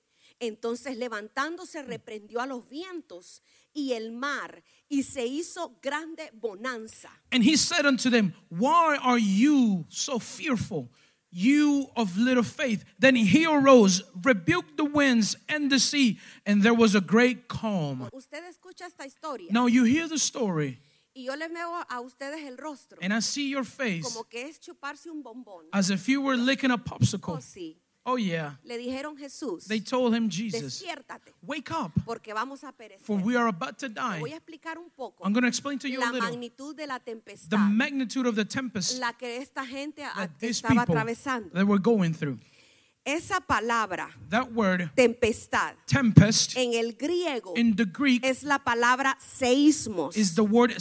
Entonces 0.40 0.96
levantándose 0.96 1.82
reprendió 1.82 2.40
a 2.40 2.46
los 2.46 2.68
vientos 2.68 3.42
y 3.74 3.92
el 3.92 4.12
mar 4.12 4.62
y 4.88 5.02
se 5.02 5.26
hizo 5.26 5.78
grande 5.82 6.30
bonanza. 6.32 7.10
And 7.32 7.42
he 7.42 7.56
said 7.56 7.86
unto 7.86 8.08
them, 8.08 8.32
Why 8.50 8.98
are 9.02 9.18
you 9.18 9.84
so 9.88 10.20
fearful, 10.20 10.90
you 11.30 11.86
of 11.96 12.16
little 12.16 12.42
faith? 12.42 12.84
Then 12.98 13.16
he 13.16 13.46
arose, 13.46 14.02
rebuked 14.22 14.76
the 14.76 14.84
winds 14.84 15.36
and 15.48 15.70
the 15.70 15.78
sea, 15.78 16.18
and 16.46 16.62
there 16.62 16.74
was 16.74 16.94
a 16.94 17.00
great 17.00 17.48
calm. 17.48 18.08
Usted 18.12 18.42
escucha 18.44 18.86
esta 18.86 19.04
historia 19.04 19.48
Now 19.52 19.66
you 19.66 19.84
hear 19.84 20.08
the 20.08 20.18
story, 20.18 20.78
y 21.14 21.22
yo 21.24 21.34
les 21.34 21.48
veo 21.50 21.82
a 21.88 22.00
ustedes 22.00 22.46
el 22.46 22.56
rostro 22.56 22.98
and 23.02 23.12
I 23.12 23.20
see 23.20 23.48
your 23.50 23.64
face 23.64 24.02
como 24.02 24.24
que 24.24 24.46
es 24.48 24.58
chuparse 24.60 25.06
un 25.10 25.22
bombón. 25.22 25.64
as 25.72 25.90
if 25.90 26.08
you 26.08 26.20
were 26.20 26.36
licking 26.36 26.70
a 26.70 26.74
Oh, 26.74 26.78
popsicle. 26.78 27.38
sí. 27.42 27.76
Oh, 28.10 28.16
yeah. 28.16 28.58
Le 28.64 28.78
dijeron 28.78 29.16
Jesús, 29.18 29.66
They 29.66 29.80
told 29.80 30.14
him, 30.14 30.30
Jesus, 30.30 30.62
despiértate 30.62 31.34
wake 31.42 31.70
up, 31.70 31.92
porque 32.06 32.32
vamos 32.32 32.64
a 32.64 32.72
perecer. 32.72 33.04
for 33.04 33.20
we 33.20 33.36
are 33.36 33.48
about 33.48 33.78
to 33.78 33.88
Te 33.88 33.94
die. 33.94 34.20
Voy 34.20 34.32
a 34.32 34.36
explicar 34.36 34.78
un 34.78 34.88
poco 34.90 35.26
I'm 35.26 35.32
going 35.34 35.42
to 35.42 35.48
explain 35.48 35.78
to 35.80 35.88
you 35.88 36.00
a 36.00 36.06
la 36.06 36.12
little 36.12 36.30
magnitud 36.30 36.74
de 36.74 36.86
la 36.86 36.98
the 36.98 37.58
magnitude 37.58 38.26
of 38.26 38.34
the 38.34 38.44
tempest 38.44 38.98
la 38.98 39.12
que 39.12 39.36
esta 39.36 39.66
gente 39.66 40.02
that 40.02 40.30
estaba 40.40 40.84
people 40.84 40.94
atravesando. 40.94 41.50
that 41.52 41.66
were 41.66 41.80
going 41.80 42.14
through. 42.14 42.38
Esa 43.08 43.40
palabra, 43.40 44.10
That 44.28 44.52
word, 44.52 44.90
tempestad, 44.94 45.76
tempest, 45.86 46.54
en 46.58 46.74
el 46.74 46.92
griego 46.92 47.54
in 47.56 47.74
the 47.74 47.86
Greek 47.86 48.22
es 48.22 48.42
la 48.42 48.58
palabra 48.58 49.16
seísmos, 49.18 50.14
is 50.14 50.34
the 50.34 50.42
word 50.42 50.68
de 50.68 50.74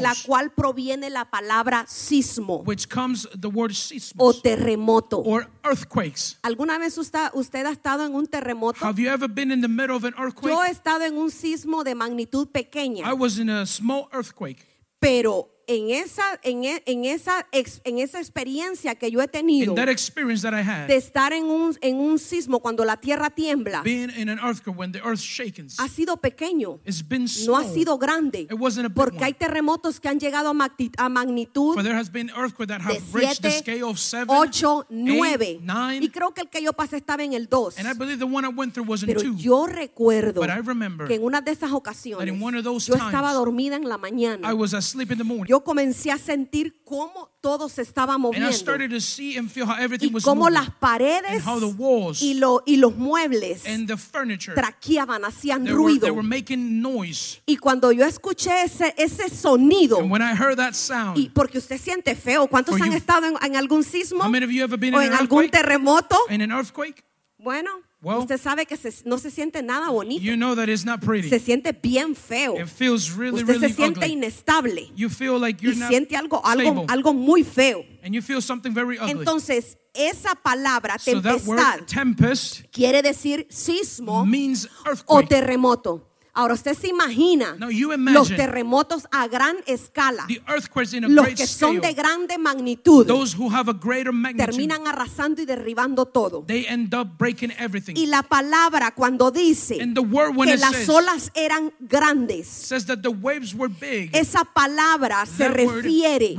la 0.00 0.14
seismos, 0.14 0.24
cual 0.24 0.54
proviene 0.54 1.10
la 1.10 1.26
palabra 1.26 1.84
sismo 1.86 2.64
which 2.64 2.88
comes 2.88 3.28
the 3.38 3.48
word 3.50 3.72
o 3.72 3.74
seismos 3.74 4.40
terremoto. 4.42 5.22
or 5.22 5.46
earthquakes. 5.62 6.38
¿Alguna 6.42 6.78
vez 6.78 6.96
usted, 6.96 7.28
usted 7.34 7.66
ha 7.66 7.72
estado 7.72 8.06
en 8.06 8.14
un 8.14 8.26
terremoto? 8.26 8.82
Have 8.82 8.98
you 8.98 9.10
ever 9.10 9.28
been 9.28 9.52
in 9.52 9.60
the 9.60 9.68
middle 9.68 9.96
of 9.96 10.04
an 10.04 10.14
earthquake? 10.18 10.54
Yo 10.54 10.62
he 10.62 10.70
estado 10.70 11.04
en 11.04 11.18
un 11.18 11.30
sismo 11.30 11.84
de 11.84 11.94
magnitud 11.94 12.48
pequeña, 12.48 13.04
I 13.04 13.12
was 13.12 13.38
in 13.38 13.50
a 13.50 13.66
small 13.66 14.08
earthquake. 14.14 14.64
pero 14.98 15.50
en 15.70 15.90
esa, 15.90 16.22
en, 16.42 16.64
e- 16.64 16.82
en 16.86 17.04
esa, 17.04 17.46
en 17.52 17.98
esa 17.98 18.18
experiencia 18.18 18.94
que 18.96 19.10
yo 19.10 19.20
he 19.22 19.28
tenido 19.28 19.72
In 19.72 19.76
that 19.76 19.88
experience 19.88 20.42
that 20.42 20.52
I 20.52 20.64
de 20.64 20.70
had, 20.70 20.90
estar 20.90 21.32
en 21.32 21.44
un, 21.44 21.76
en 21.80 21.96
un 21.96 22.18
sismo 22.18 22.58
cuando 22.60 22.84
la 22.84 22.96
tierra 22.96 23.30
tiembla, 23.30 23.82
being 23.82 24.10
in 24.16 24.28
an 24.28 24.38
earthquake 24.40 24.76
when 24.76 24.90
the 24.92 24.98
earth 25.00 25.20
shakens, 25.20 25.78
ha 25.78 25.86
sido 25.88 26.16
pequeño, 26.16 26.80
no 27.46 27.56
ha 27.56 27.64
sido 27.64 27.98
grande, 27.98 28.48
It 28.50 28.54
wasn't 28.58 28.86
a 28.86 28.88
big 28.88 28.94
porque 28.96 29.24
hay 29.24 29.34
terremotos 29.34 30.00
que 30.00 30.08
han 30.08 30.18
llegado 30.18 30.48
a, 30.50 30.54
magni- 30.54 30.90
a 30.98 31.08
magnitud 31.08 31.76
de 31.80 31.90
have 31.92 33.14
reached 33.14 33.42
the 33.42 33.50
7, 33.50 33.58
scale 33.62 33.84
of 33.84 33.98
7, 33.98 34.26
8, 34.28 34.64
8, 34.64 34.86
9. 34.90 35.60
9, 35.62 36.04
Y 36.04 36.08
creo 36.10 36.32
que 36.34 36.40
el 36.42 36.48
que 36.48 36.62
yo 36.62 36.72
pasé 36.72 36.96
estaba 36.96 37.22
en 37.22 37.32
el 37.34 37.48
2. 37.48 37.78
and 37.78 37.86
I 37.88 37.92
believe 37.94 38.18
the 38.18 38.24
one 38.24 38.44
I 38.44 38.50
went 38.52 38.74
through 38.74 38.88
was 38.88 39.02
in 39.02 39.06
Pero 39.08 39.20
2. 39.22 39.36
yo 39.38 39.66
recuerdo 39.66 40.40
But 40.40 40.50
I 40.50 40.60
remember 40.60 41.06
que 41.06 41.14
en 41.14 41.24
una 41.24 41.40
de 41.40 41.52
esas 41.52 41.70
that 41.70 41.76
ocasiones 41.76 42.28
in 42.28 42.42
one 42.42 42.56
of 42.58 42.64
those 42.64 42.86
yo 42.86 42.94
estaba 42.94 43.32
dormida 43.32 43.76
en 43.76 43.88
la 43.88 43.98
mañana. 43.98 44.48
I 44.50 44.52
Yo 45.60 45.64
comencé 45.64 46.10
a 46.10 46.16
sentir 46.16 46.82
cómo 46.84 47.28
todo 47.42 47.68
se 47.68 47.82
estaba 47.82 48.16
moviendo 48.16 48.48
started 48.52 48.90
to 48.90 49.00
see 49.00 49.36
and 49.36 49.50
feel 49.50 49.66
how 49.66 49.74
everything 49.78 50.08
y 50.08 50.14
was 50.14 50.24
cómo 50.24 50.48
las 50.48 50.70
paredes 50.80 51.42
y, 52.22 52.34
lo- 52.34 52.62
y 52.66 52.76
los 52.78 52.96
muebles 52.96 53.66
traqueaban, 54.54 55.22
hacían 55.24 55.64
ruido. 55.76 56.06
Y 57.46 57.56
cuando 57.58 57.92
yo 57.92 58.06
escuché 58.06 58.62
ese, 58.64 58.94
ese 58.96 59.28
sonido, 59.28 59.98
sound, 60.74 61.18
y 61.18 61.28
porque 61.28 61.58
usted 61.58 61.78
siente 61.78 62.14
feo, 62.14 62.46
¿cuántos 62.46 62.74
han 62.80 62.92
estado 62.96 63.26
en, 63.26 63.34
en 63.42 63.56
algún 63.56 63.82
sismo 63.84 64.24
o 64.98 65.00
en 65.02 65.12
algún 65.20 65.42
terremoto? 65.50 66.16
Bueno, 67.38 67.70
Well, 68.02 68.20
usted 68.20 68.38
sabe 68.40 68.64
que 68.66 68.76
se- 68.78 69.02
no 69.04 69.18
se 69.18 69.30
siente 69.30 69.62
nada 69.62 69.90
bonito, 69.90 70.22
You 70.22 70.34
know 70.34 70.54
that 70.54 70.68
it's 70.70 70.84
not 70.86 71.00
pretty. 71.02 71.28
se 71.28 71.38
siente 71.38 71.72
bien 71.72 72.14
feo. 72.14 72.56
It 72.56 72.66
feels 72.68 73.10
really, 73.14 73.42
Usted 73.42 73.48
really 73.54 73.68
se 73.68 73.74
siente 73.74 74.00
ugly. 74.00 74.12
inestable 74.12 74.90
You 74.96 75.10
feel 75.10 75.38
like 75.38 75.60
y 75.62 75.66
you're 75.66 75.78
not 75.78 75.90
siente 75.90 76.16
algo, 76.16 76.40
algo, 76.44 76.86
algo 76.88 77.12
muy 77.14 77.44
feo. 77.44 77.84
and 78.02 78.14
you 78.14 78.22
feel 78.22 78.40
something 78.40 78.72
very 78.72 78.96
ugly. 78.98 79.12
Entonces, 79.12 79.76
esa 79.92 80.34
palabra 80.34 80.98
so 80.98 81.20
that 81.20 81.40
tempestad 81.42 81.46
word 81.80 81.86
tempest 81.86 82.62
quiere 82.72 83.02
decir 83.02 83.46
sismo 83.50 84.24
means 84.24 84.66
o 85.06 85.22
terremoto. 85.22 86.06
Ahora 86.32 86.54
usted 86.54 86.74
se 86.76 86.88
imagina 86.88 87.56
los 88.12 88.28
terremotos 88.28 89.06
a 89.10 89.26
gran 89.26 89.56
escala, 89.66 90.26
los 91.08 91.28
que 91.28 91.46
son 91.46 91.80
de 91.80 91.92
grande 91.92 92.38
magnitud, 92.38 93.06
terminan 94.36 94.86
arrasando 94.86 95.42
y 95.42 95.46
derribando 95.46 96.06
todo. 96.06 96.44
they 96.46 96.66
end 96.66 96.94
up 96.94 97.18
breaking 97.18 97.52
everything. 97.58 97.94
Y 97.96 98.06
la 98.06 98.22
palabra 98.22 98.92
cuando 98.94 99.30
dice 99.30 99.76
que 99.78 100.56
las 100.56 100.88
olas 100.88 101.30
eran 101.34 101.72
grandes, 101.80 102.70
esa 104.12 104.44
palabra 104.44 105.26
se 105.26 105.48
refiere 105.48 106.36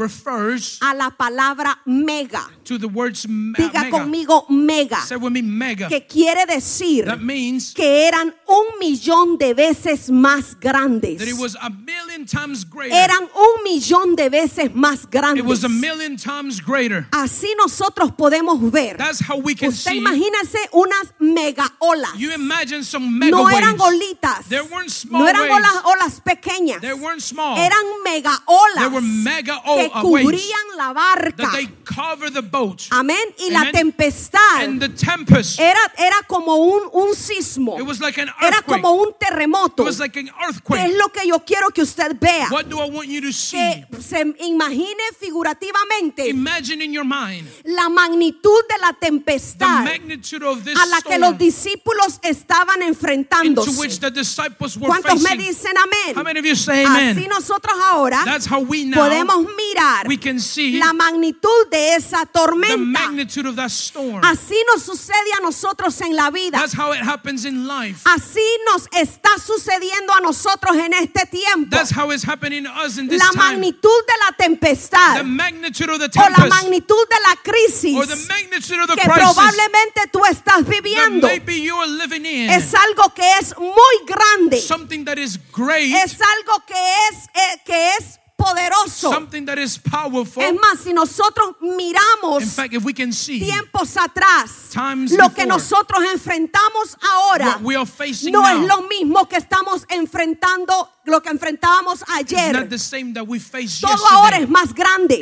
a 0.82 0.94
la 0.94 1.10
palabra 1.12 1.82
mega. 1.86 2.50
to 2.64 2.80
the 2.80 2.88
words 2.88 3.28
me- 3.28 3.52
Diga 3.58 3.90
conmigo 3.90 4.46
mega, 4.50 5.00
que 5.90 6.06
quiere 6.08 6.46
decir 6.46 7.06
que 7.76 8.08
eran 8.08 8.34
un 8.48 8.80
millón 8.80 9.38
de 9.38 9.54
veces 9.54 9.91
más 10.10 10.56
grandes. 10.60 11.18
that 11.20 11.28
it 11.28 11.38
was 11.38 11.56
a 11.62 11.70
million 11.70 12.26
times 12.26 12.64
greater. 12.64 12.96
Eran 12.96 13.24
un 13.36 13.64
millón 13.64 14.16
de 14.16 14.30
veces 14.30 14.74
más 14.74 15.04
It 15.04 15.44
was 15.46 15.62
grandes. 15.62 15.64
a 15.64 15.70
million 15.70 16.18
times 16.18 16.60
greater. 16.62 17.08
Así 17.12 17.48
nosotros 17.58 18.12
podemos 18.12 18.60
ver. 18.72 18.98
That's 18.98 19.20
how 19.20 19.38
we 19.38 19.56
can 19.56 19.70
Usted 19.70 19.92
see. 19.92 19.98
imagínese 20.00 20.58
unas 20.72 21.14
mega 21.20 21.72
olas. 21.80 22.14
You 22.18 22.32
imagine 22.34 22.84
some 22.84 23.08
mega 23.20 23.32
No 23.32 23.48
eran 23.50 23.78
olitas. 23.80 24.46
There 24.50 24.64
weren't 24.64 24.90
small 24.92 25.22
No 25.22 25.28
eran 25.28 25.50
olas, 25.50 25.84
olas 25.86 26.22
pequeñas. 26.22 26.82
They 26.82 26.94
weren't 26.94 27.22
small. 27.22 27.58
Eran 27.58 27.86
mega 28.04 28.38
olas 28.48 28.78
They 28.80 28.88
were 28.88 29.02
mega 29.02 29.62
que 29.64 29.90
cubrían 30.02 30.78
la 30.78 30.94
barca. 30.94 31.36
that 31.38 31.52
they 31.54 31.68
cover 31.84 32.30
the 32.30 32.42
boat. 32.42 32.88
Amén. 32.92 33.18
Y 33.40 33.50
la 33.52 33.72
tempestad 33.72 34.40
And 34.64 34.80
the 34.82 34.90
tempest, 34.90 35.60
era, 35.60 35.80
era 35.98 36.18
como 36.28 36.56
un, 36.56 36.84
un 36.94 37.16
sismo. 37.16 37.78
it 37.80 37.84
was 37.86 38.00
like 38.00 38.18
an 38.18 38.30
Era 38.42 38.58
earthquake. 38.58 38.82
como 38.82 39.02
un 39.04 39.10
It 39.10 39.18
terremoto. 39.76 39.84
was 39.84 40.00
like 40.00 40.18
an 40.20 40.28
¿Qué 40.28 40.32
es 40.32 40.56
earthquake. 40.56 40.98
lo 40.98 41.10
que 41.10 41.28
yo 41.28 41.40
quiero 41.46 41.70
que 41.70 41.82
usted 41.82 42.18
vea? 42.20 42.48
What 42.52 42.66
do 42.66 42.80
I 42.80 42.90
want 42.90 43.08
you 43.10 43.22
to 43.22 43.32
see? 43.32 43.58
Que 43.92 44.02
se 44.02 44.22
imagine 44.40 45.02
figurativamente 45.20 46.28
Imagine 46.28 46.84
in 46.84 46.94
your 46.94 47.06
mind 47.06 47.48
la 47.66 47.90
magnitud 47.90 48.62
de 48.70 48.78
la 48.80 48.94
the 48.94 49.08
tempestad 49.08 49.84
magnitude 49.84 50.44
of 50.44 50.64
this 50.64 50.78
a 50.80 50.86
la 50.86 51.02
que 51.02 51.18
los 51.18 51.38
discípulos 51.38 52.20
estaban 52.24 52.82
were 54.78 54.88
¿Cuántos 54.88 55.22
me 55.22 55.38
dicen 55.38 55.74
How 55.78 56.22
amén? 56.26 57.18
Así 57.18 57.28
nosotros 57.28 57.76
ahora 57.90 58.24
podemos 58.94 59.46
mirar 59.56 60.08
we 60.08 60.18
can 60.18 60.40
see 60.40 60.78
la 60.78 60.94
magnitud 60.94 61.68
de 61.70 61.96
esa 61.96 62.26
tormenta. 62.26 62.78
magnitude 62.78 63.48
of 63.48 63.56
that 63.56 63.70
storm. 63.70 64.22
Así 64.24 64.56
nos 64.74 64.84
sucede 64.84 65.34
a 65.38 65.42
nosotros 65.42 66.00
en 66.02 66.16
la 66.16 66.30
vida. 66.30 66.60
That's 66.60 66.74
how 66.74 66.94
it 66.94 67.02
happens 67.02 67.46
in 67.46 67.68
life. 67.68 68.02
Así 68.06 68.42
nos 68.72 68.88
está 68.92 69.38
sucediendo 69.38 69.61
a 70.14 70.22
nosotros 70.22 70.76
en 70.78 70.94
este 70.94 71.26
tiempo. 71.26 71.76
That's 71.76 71.92
how 71.92 72.12
it's 72.12 72.24
happening 72.24 72.64
to 72.64 72.72
us 72.72 72.98
in 72.98 73.08
this 73.08 73.20
La 73.20 73.32
magnitud 73.34 74.06
de 74.08 74.14
la 74.26 74.36
tempestad 74.38 75.22
o 75.22 76.30
la 76.30 76.46
magnitud 76.48 77.08
de 77.10 77.16
la 77.28 77.36
crisis 77.44 77.98
que 78.96 79.04
probablemente 79.04 80.08
tú 80.12 80.24
estás 80.26 80.66
that 80.66 80.68
viviendo 80.68 81.28
es 81.28 82.74
algo 82.74 83.14
que 83.14 83.38
es 83.40 83.56
muy 83.58 84.06
grande. 84.06 84.62
Something 84.62 85.06
that 85.06 85.18
is 85.18 85.38
great, 85.52 85.94
Es 85.94 86.18
algo 86.22 86.64
que 86.66 86.74
es 86.74 87.30
eh, 87.34 87.62
que 87.66 87.96
es 87.98 88.21
poderoso. 88.42 89.12
something 89.12 89.46
that 89.46 89.58
is 89.58 89.78
powerful. 89.78 90.44
Es 90.44 90.54
más, 90.54 90.80
si 90.84 90.94
nosotros 90.94 91.56
miramos 91.62 92.44
fact, 92.44 92.74
if 92.74 92.84
we 92.84 92.94
can 92.94 93.12
see 93.12 93.40
tiempos 93.40 93.96
atrás, 93.98 94.70
Times 94.72 95.12
lo 95.12 95.30
que 95.34 95.46
nosotros 95.46 96.04
enfrentamos 96.14 96.98
ahora 97.02 97.60
no 97.62 98.42
now, 98.42 98.48
es 98.48 98.68
lo 98.68 98.82
mismo 98.88 99.28
que 99.28 99.38
estamos 99.38 99.86
enfrentando, 99.90 100.90
lo 101.06 101.22
que 101.22 101.30
enfrentábamos 101.30 102.04
ayer. 102.16 102.70
Todo 103.82 104.08
ahora 104.12 104.38
es 104.38 104.50
más 104.50 104.74
grande. 104.74 105.20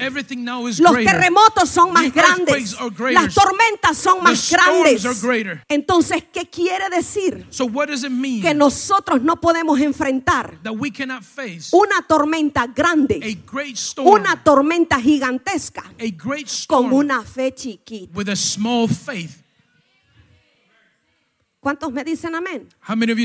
Los 0.80 0.96
terremotos 0.96 1.70
son 1.70 1.94
más 1.94 2.14
grandes. 2.14 2.76
Las 3.12 3.34
tormentas 3.34 3.98
son 3.98 4.24
más 4.24 4.52
grandes. 4.52 5.06
Entonces, 5.68 6.24
¿qué 6.32 6.50
quiere 6.50 6.90
decir? 6.90 7.48
Que 8.42 8.54
nosotros 8.54 9.22
no 9.22 9.40
podemos 9.40 9.80
enfrentar 9.80 10.60
una 11.72 12.02
tormenta 12.08 12.68
grande, 12.68 13.40
una 13.98 14.44
tormenta 14.44 15.00
gigantesca, 15.00 15.84
con 16.68 16.92
una 16.94 17.24
fe 17.24 17.54
chiquita. 17.54 18.16
with 18.16 18.30
a 18.30 18.36
small 18.36 18.88
faith? 18.88 19.44
¿Cuántos 21.62 21.92
me 21.92 22.06
dicen 22.06 22.34
amén? 22.36 22.70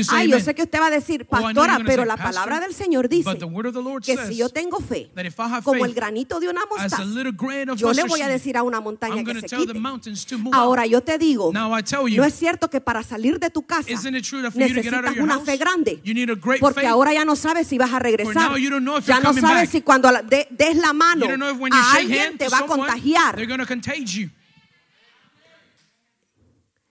Ay, 0.09 0.29
yo 0.29 0.39
sé 0.41 0.53
que 0.53 0.63
usted 0.63 0.79
va 0.79 0.87
a 0.87 0.89
decir, 0.89 1.25
Oh, 1.29 1.41
pastora, 1.41 1.79
pero 1.85 2.03
say, 2.03 2.07
la 2.07 2.17
palabra 2.17 2.59
del 2.59 2.73
Señor 2.73 3.07
dice 3.07 3.29
que 4.03 4.17
si 4.27 4.35
yo 4.35 4.49
tengo 4.49 4.79
fe, 4.79 5.09
como 5.63 5.85
el 5.85 5.93
granito 5.93 6.41
de 6.41 6.49
una 6.49 6.61
mostaza, 6.65 7.03
yo 7.77 7.93
le 7.93 8.03
voy 8.03 8.21
a 8.21 8.27
decir 8.27 8.57
a 8.57 8.63
una 8.63 8.81
montaña 8.81 9.15
I'm 9.15 9.25
que 9.25 9.39
se 9.39 9.55
quite. 9.55 9.73
Ahora 10.51 10.85
yo 10.85 10.99
te 10.99 11.17
digo, 11.17 11.53
you, 11.53 12.17
no 12.17 12.25
es 12.25 12.33
cierto 12.33 12.69
que 12.69 12.81
para 12.81 13.03
salir 13.03 13.39
de 13.39 13.49
tu 13.49 13.61
casa 13.65 13.87
necesitas 13.89 15.17
una 15.17 15.35
house, 15.35 15.45
fe 15.45 15.55
grande. 15.55 16.01
Porque 16.59 16.81
faith? 16.81 16.89
ahora 16.89 17.13
ya 17.13 17.23
no 17.23 17.37
sabes 17.37 17.67
si 17.67 17.77
vas 17.77 17.93
a 17.93 17.99
regresar. 17.99 18.51
Ya 19.05 19.19
no 19.21 19.33
sabes 19.33 19.41
back. 19.41 19.69
si 19.69 19.81
cuando 19.81 20.09
des 20.11 20.75
la 20.75 20.91
mano 20.91 21.25
a 21.71 21.93
alguien 21.93 22.37
te 22.37 22.49
va 22.49 22.59
a 22.59 22.65
contagiar. 22.65 23.37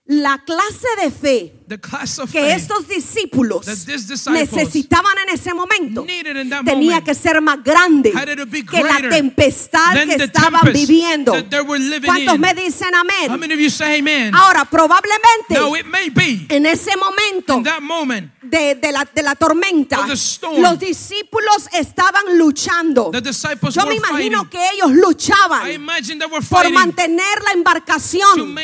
La 0.07 0.37
clase 0.37 0.87
de 1.01 1.09
fe 1.09 1.51
que 2.31 2.53
estos 2.53 2.87
discípulos 2.87 3.65
necesitaban 3.65 5.17
en 5.27 5.33
ese 5.33 5.51
momento 5.51 6.05
tenía 6.63 7.03
que 7.03 7.15
ser 7.15 7.41
más 7.41 7.63
grande 7.63 8.13
que 8.69 8.83
la 8.83 9.09
tempestad 9.09 9.93
que 10.05 10.23
estaban 10.23 10.71
viviendo. 10.71 11.33
¿Cuántos 12.05 12.37
me 12.37 12.53
dicen 12.53 12.89
How 12.93 13.01
amén? 13.01 13.39
many 13.39 13.53
of 13.55 13.59
you 13.59 13.71
say 13.71 13.99
amen? 13.99 14.35
Ahora, 14.35 14.65
probablemente 14.65 15.55
en 16.49 16.65
ese 16.67 16.91
momento 16.97 17.57
in 17.57 17.63
that 17.63 17.81
moment 17.81 18.31
de, 18.49 18.75
de 18.75 18.91
la, 18.91 19.07
de 19.13 19.23
la 19.23 19.35
tormenta, 19.35 20.05
los 20.07 20.79
discípulos 20.79 21.67
estaban 21.73 22.37
luchando. 22.37 23.11
Yo 23.11 23.85
me 23.85 23.95
imagino 23.95 24.39
fighting. 24.43 24.49
que 24.49 24.69
ellos 24.75 24.91
luchaban 24.91 25.61
por 26.49 26.71
mantener 26.71 27.43
la 27.43 27.51
embarcación 27.53 28.57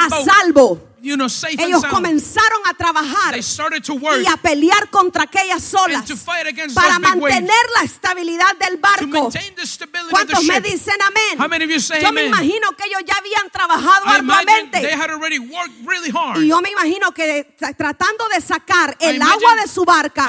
a 0.00 0.22
salvo. 0.22 0.91
You 1.02 1.16
know, 1.16 1.28
safe 1.28 1.58
and 1.58 1.68
Ellos 1.68 1.82
sound. 1.82 1.92
comenzaron 1.94 2.60
a 2.70 2.74
trabajar 2.74 3.32
They 3.32 3.42
started 3.42 3.82
to 3.84 3.94
work 3.94 4.22
y 4.22 4.26
a 4.26 4.36
pelear 4.36 4.88
contra 4.90 5.24
aquellas 5.24 5.74
olas 5.74 5.98
and 5.98 6.06
to 6.06 6.16
fight 6.16 6.46
against 6.46 6.74
para 6.76 6.98
mantener 6.98 7.50
la 7.76 7.82
estabilidad 7.82 8.56
del 8.58 8.76
to 8.76 8.80
barco. 8.80 9.06
maintain 9.30 9.54
the 9.56 9.66
stability 9.66 10.14
of 10.14 10.26
the 10.26 10.34
¿Cuántos 10.34 10.44
me 10.46 10.60
dicen 10.60 10.94
amén? 11.02 11.38
How 11.40 11.48
many 11.48 11.64
of 11.64 11.70
you 11.70 11.80
say 11.80 12.00
Yo 12.00 12.12
me 12.12 12.26
imagino 12.26 12.70
que 12.76 12.84
ellos 12.86 13.02
ya 13.04 13.14
habían 13.16 13.50
trabajado 13.50 14.06
arduamente. 14.06 14.80
they 14.80 14.92
had 14.94 15.10
already 15.10 15.38
worked 15.40 15.74
really 15.84 16.10
hard. 16.10 16.38
Y 16.42 16.48
yo 16.48 16.60
me 16.60 16.70
imagino 16.70 17.12
que 17.12 17.54
tra- 17.58 17.74
tratando 17.76 18.28
de 18.28 18.40
sacar 18.40 18.96
el 19.00 19.16
imagine- 19.16 19.32
agua 19.32 19.56
de 19.62 19.68
su 19.68 19.84
barca 19.84 20.28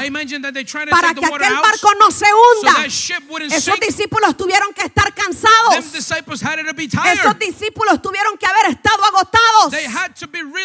para 0.89 1.13
que 1.13 1.25
aquel 1.25 1.53
barco 1.53 1.91
no 1.99 2.09
se 2.11 2.25
so 2.25 2.35
hunda. 2.59 2.73
wouldn't 3.29 3.53
Esos 3.53 3.79
discípulos 3.79 4.35
tuvieron 4.35 4.73
que 4.73 4.81
estar 4.85 5.13
cansados. 5.13 5.91
disciples 5.93 6.41
had 6.41 6.57
to 6.57 6.73
be 6.73 6.85
Esos 6.87 7.37
discípulos 7.37 8.01
tuvieron 8.01 8.37
que 8.37 8.45
haber 8.47 8.71
estado 8.71 9.03
agotados. 9.05 9.71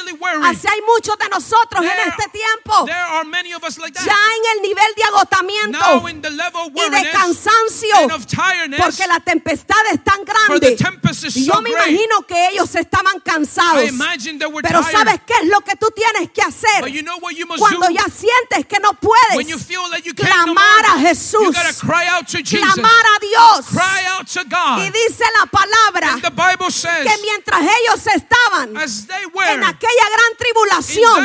Really. 0.07 0.47
Así 0.47 0.67
hay 0.69 0.81
muchos 0.83 1.17
de 1.19 1.29
nosotros 1.29 1.83
en 1.83 1.89
There- 1.89 2.09
este 2.09 2.29
tiempo. 2.31 2.85
There 2.87 2.95
are 2.97 3.25
many 3.25 3.53
of 3.55 3.63
us 3.65 3.79
like 3.79 3.95
Ya 3.95 4.05
that. 4.05 4.13
en 4.13 4.57
el 4.57 4.63
nivel 4.63 4.95
de 4.97 5.03
agotamiento 5.05 5.79
Now 5.79 6.07
in 6.09 6.21
the 6.23 6.31
level 6.31 6.63
of 6.67 6.73
y 6.75 6.89
de 6.91 7.11
cansancio. 7.11 7.97
and 8.03 8.13
of 8.13 8.27
tiredness, 8.27 8.81
Porque 8.81 9.07
la 9.07 9.21
tempestad 9.21 9.77
es 9.93 10.03
tan 10.05 10.25
grande. 10.25 10.77
tempest 10.77 11.25
is 11.25 11.37
Y 11.37 11.47
so 11.47 11.55
yo 11.55 11.61
me 11.63 11.71
great. 11.71 11.89
imagino 11.89 12.27
que 12.27 12.49
ellos 12.51 12.75
estaban 12.75 13.21
cansados. 13.21 13.85
I 13.85 13.89
imagine 13.89 14.39
they 14.39 14.47
were 14.47 14.63
Pero 14.63 14.81
tired. 14.83 14.93
¿sabes 14.97 15.21
qué 15.27 15.35
es 15.43 15.49
lo 15.49 15.61
que 15.61 15.77
tú 15.77 15.89
tienes 15.95 16.31
que 16.33 16.43
hacer? 16.43 16.81
But 16.83 16.93
you 16.93 17.03
know 17.03 17.19
what 17.21 17.33
you 17.35 17.47
must 17.47 17.61
Cuando 17.61 17.87
do? 17.89 17.93
ya 17.93 18.05
sientes 18.11 18.67
que 18.69 18.79
no 18.81 18.93
puedes, 18.95 19.37
When 19.37 19.49
you 19.49 19.59
feel 19.59 19.89
that 19.91 20.05
you 20.05 20.15
can't 20.15 20.29
no 20.47 20.55
clamar 20.55 20.85
a 20.97 20.99
Jesús, 21.01 21.41
you 21.43 21.53
gotta 21.53 21.75
cry 21.75 22.07
out 22.09 22.27
to 22.29 22.39
Jesus. 22.43 22.75
clamar 22.75 23.05
a 23.17 23.21
Dios. 23.21 23.67
Cry 23.73 24.05
out 24.09 24.27
to 24.29 24.41
Y 24.41 24.45
God. 24.49 24.93
dice 24.93 25.25
la 25.41 25.47
palabra 25.47 26.13
And 26.15 26.23
the 26.23 26.31
Bible 26.31 26.71
says, 26.71 27.05
que 27.07 27.17
mientras 27.23 27.61
ellos 27.63 28.07
estaban 28.07 28.75
they 28.75 29.23
en 29.25 29.33
were 29.33 29.61
aquella 29.89 30.09
gran 30.17 30.37
tribulación, 30.39 31.25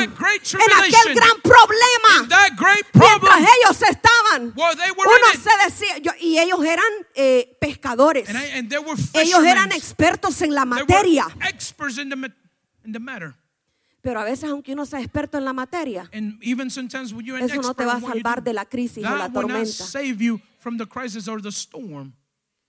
en 0.59 0.71
aquel 0.95 1.15
gran 1.15 1.41
problema, 1.41 2.27
mientras 2.93 3.37
ellos 3.39 3.81
estaban, 3.89 4.53
uno 4.95 5.27
se 5.43 5.65
decía, 5.65 5.97
yo- 5.99 6.11
y 6.19 6.37
ellos 6.39 6.63
eran 6.63 6.85
eh, 7.15 7.57
pescadores, 7.59 8.29
and, 8.29 8.37
I, 8.37 8.51
and 8.59 8.69
ellos 9.13 9.43
eran 9.51 9.71
expertos 9.71 10.41
en 10.41 10.53
la 10.53 10.65
materia, 10.65 11.27
experts 11.49 11.97
in 11.97 12.09
the, 12.09 12.15
ma- 12.15 12.33
in 12.85 12.93
the 12.93 12.99
matter. 12.99 13.33
pero 14.01 14.19
a 14.19 14.23
veces 14.25 14.49
aunque 14.49 14.73
uno 14.73 14.85
sea 14.85 14.99
experto 14.99 15.37
en 15.37 15.45
la 15.45 15.53
materia, 15.53 16.09
eso 17.45 17.55
no 17.61 17.73
te 17.73 17.85
va 17.85 17.93
a 17.93 17.99
salvar 18.13 18.43
de 18.43 18.53
la 18.53 18.65
crisis 18.65 19.03
o 19.13 19.15
la 19.17 19.29
tormenta. 19.33 19.85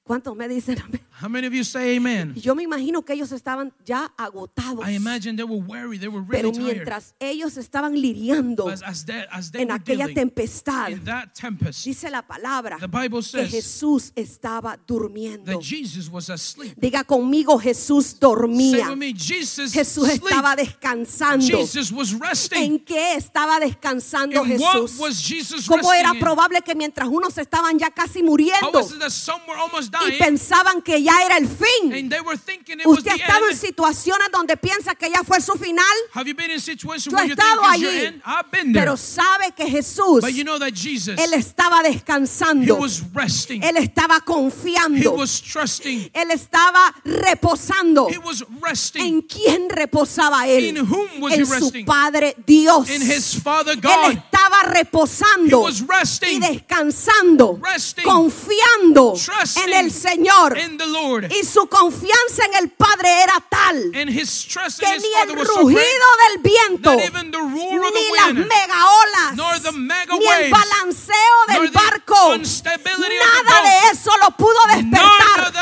¿Cuántos 0.07 0.37
me 0.37 0.47
dicen 0.49 0.79
amén? 0.83 1.01
How 1.23 1.29
many 1.31 1.47
of 1.47 1.55
you 1.55 1.65
say 1.65 1.97
amen? 1.97 2.35
Yo 2.37 2.55
me 2.55 2.63
imagino 2.65 3.03
que 3.03 3.15
ellos 3.15 3.33
estaban 3.33 3.73
ya 3.87 4.13
agotados. 4.19 4.85
I 4.87 4.97
imagine 4.97 5.35
they 5.37 5.45
were 5.45 5.63
weary, 5.67 5.97
they 5.97 6.09
were 6.09 6.23
Pero 6.29 6.51
really 6.51 6.59
tired. 6.59 6.75
mientras 6.77 7.15
ellos 7.21 7.57
estaban 7.57 7.95
lidiando 7.99 8.69
As, 8.69 8.83
as 8.83 9.07
they, 9.07 9.25
as 9.31 9.51
they 9.51 9.63
en 9.63 9.71
aquella 9.71 10.07
dealing 10.09 10.15
tempestad, 10.15 10.91
in 10.91 11.05
that 11.07 11.33
tempest, 11.33 11.85
dice 11.87 12.11
la 12.11 12.21
palabra 12.21 12.77
the 12.81 12.87
Bible 12.87 13.21
que 13.21 13.23
says 13.23 13.51
Jesús 13.51 14.13
estaba 14.15 14.77
durmiendo. 14.87 15.47
that 15.53 15.63
Jesus 15.63 16.11
was 16.11 16.29
asleep. 16.29 16.75
Diga 16.77 17.05
conmigo, 17.05 17.59
Jesús 17.59 18.05
Say 18.09 18.19
dormía. 18.21 18.91
with 18.91 18.97
me, 18.99 19.15
Jesus 19.15 19.73
Jesús 19.73 20.09
sleep. 20.09 20.23
estaba 20.25 20.55
descansando. 20.55 21.47
Jesus 21.47 21.91
was 21.91 22.13
resting. 22.13 22.63
¿En 22.75 22.79
qué 22.81 23.15
estaba 23.15 23.59
descansando 23.59 24.45
In 24.45 24.61
what 24.61 24.75
Jesús? 24.83 24.99
was 24.99 25.23
Jesus 25.23 25.67
¿Cómo 25.67 25.91
era 25.95 26.13
in? 26.13 26.21
probable 26.21 26.61
que 26.61 26.75
mientras 26.75 27.09
unos 27.09 27.39
estaban 27.39 27.79
ya 27.79 27.91
casi 27.91 28.21
How 28.21 28.27
muriendo 28.27 28.71
was 28.75 28.93
it 28.93 28.99
that 28.99 29.11
some 29.11 29.41
were 29.49 29.57
almost 29.59 29.94
y 30.09 30.13
pensaban 30.19 30.83
que 30.83 31.03
ya 31.03 31.25
era 31.25 31.37
el 31.37 31.49
fin? 31.49 31.93
and 31.93 32.11
they 32.11 32.21
were 32.21 32.37
thinking 32.37 32.81
it 32.81 32.87
was 32.87 32.99
¿Usted 32.99 33.13
ha 33.13 33.17
estado 33.17 33.49
en 33.49 33.57
situaciones 33.57 34.29
donde 34.33 34.57
piensa 34.57 34.95
que 34.95 35.11
ya 35.11 35.23
fue 35.25 35.41
su 35.41 35.53
final? 35.55 35.85
Yo 36.15 37.19
he 37.19 37.27
estado 37.27 37.65
allí. 37.65 38.21
Pero 38.73 38.97
sabe 38.97 39.53
que 39.57 39.67
Jesús, 39.67 40.25
Él 40.25 41.33
estaba 41.35 41.83
descansando. 41.83 42.79
Él 42.85 43.77
estaba 43.77 44.21
confiando. 44.21 45.17
Él 46.13 46.31
estaba 46.31 46.95
reposando. 47.05 48.09
¿En 48.95 49.23
quién 49.23 49.69
reposaba 49.69 50.47
él? 50.49 50.77
En 50.77 51.47
su? 51.47 51.73
Padre 51.85 52.35
Dios. 52.47 52.89
Él 52.89 53.03
estaba 53.03 54.63
reposando 54.65 55.69
y 55.69 56.39
descansando, 56.41 57.61
confiando 58.05 59.15
en 59.67 59.73
el 59.75 59.84
Señor. 59.91 60.59
in 60.59 60.77
the 60.79 60.87
Lord. 60.87 61.31
Y 61.33 61.45
su 61.45 61.67
confianza 61.69 62.45
en 62.47 62.55
el 62.55 62.71
Padre 62.71 63.23
era 63.23 63.41
tal 63.49 63.91
que 63.93 64.05
ni 64.05 64.13
el 65.23 65.47
rugido 65.47 66.07
del 66.29 66.43
viento, 66.43 66.93
ni 66.95 68.11
las 68.11 68.27
wind, 68.27 68.47
mega 68.47 68.87
olas, 68.87 69.35
nor 69.35 69.61
the 69.61 69.73
mega 69.73 70.17
ni 70.17 70.27
el 70.27 70.51
balanceo 70.51 71.15
del 71.49 71.71
barco, 71.71 72.37
nada 72.37 73.63
de 73.63 73.91
eso 73.93 74.11
lo 74.23 74.31
pudo 74.37 74.59
despertar. 74.75 75.53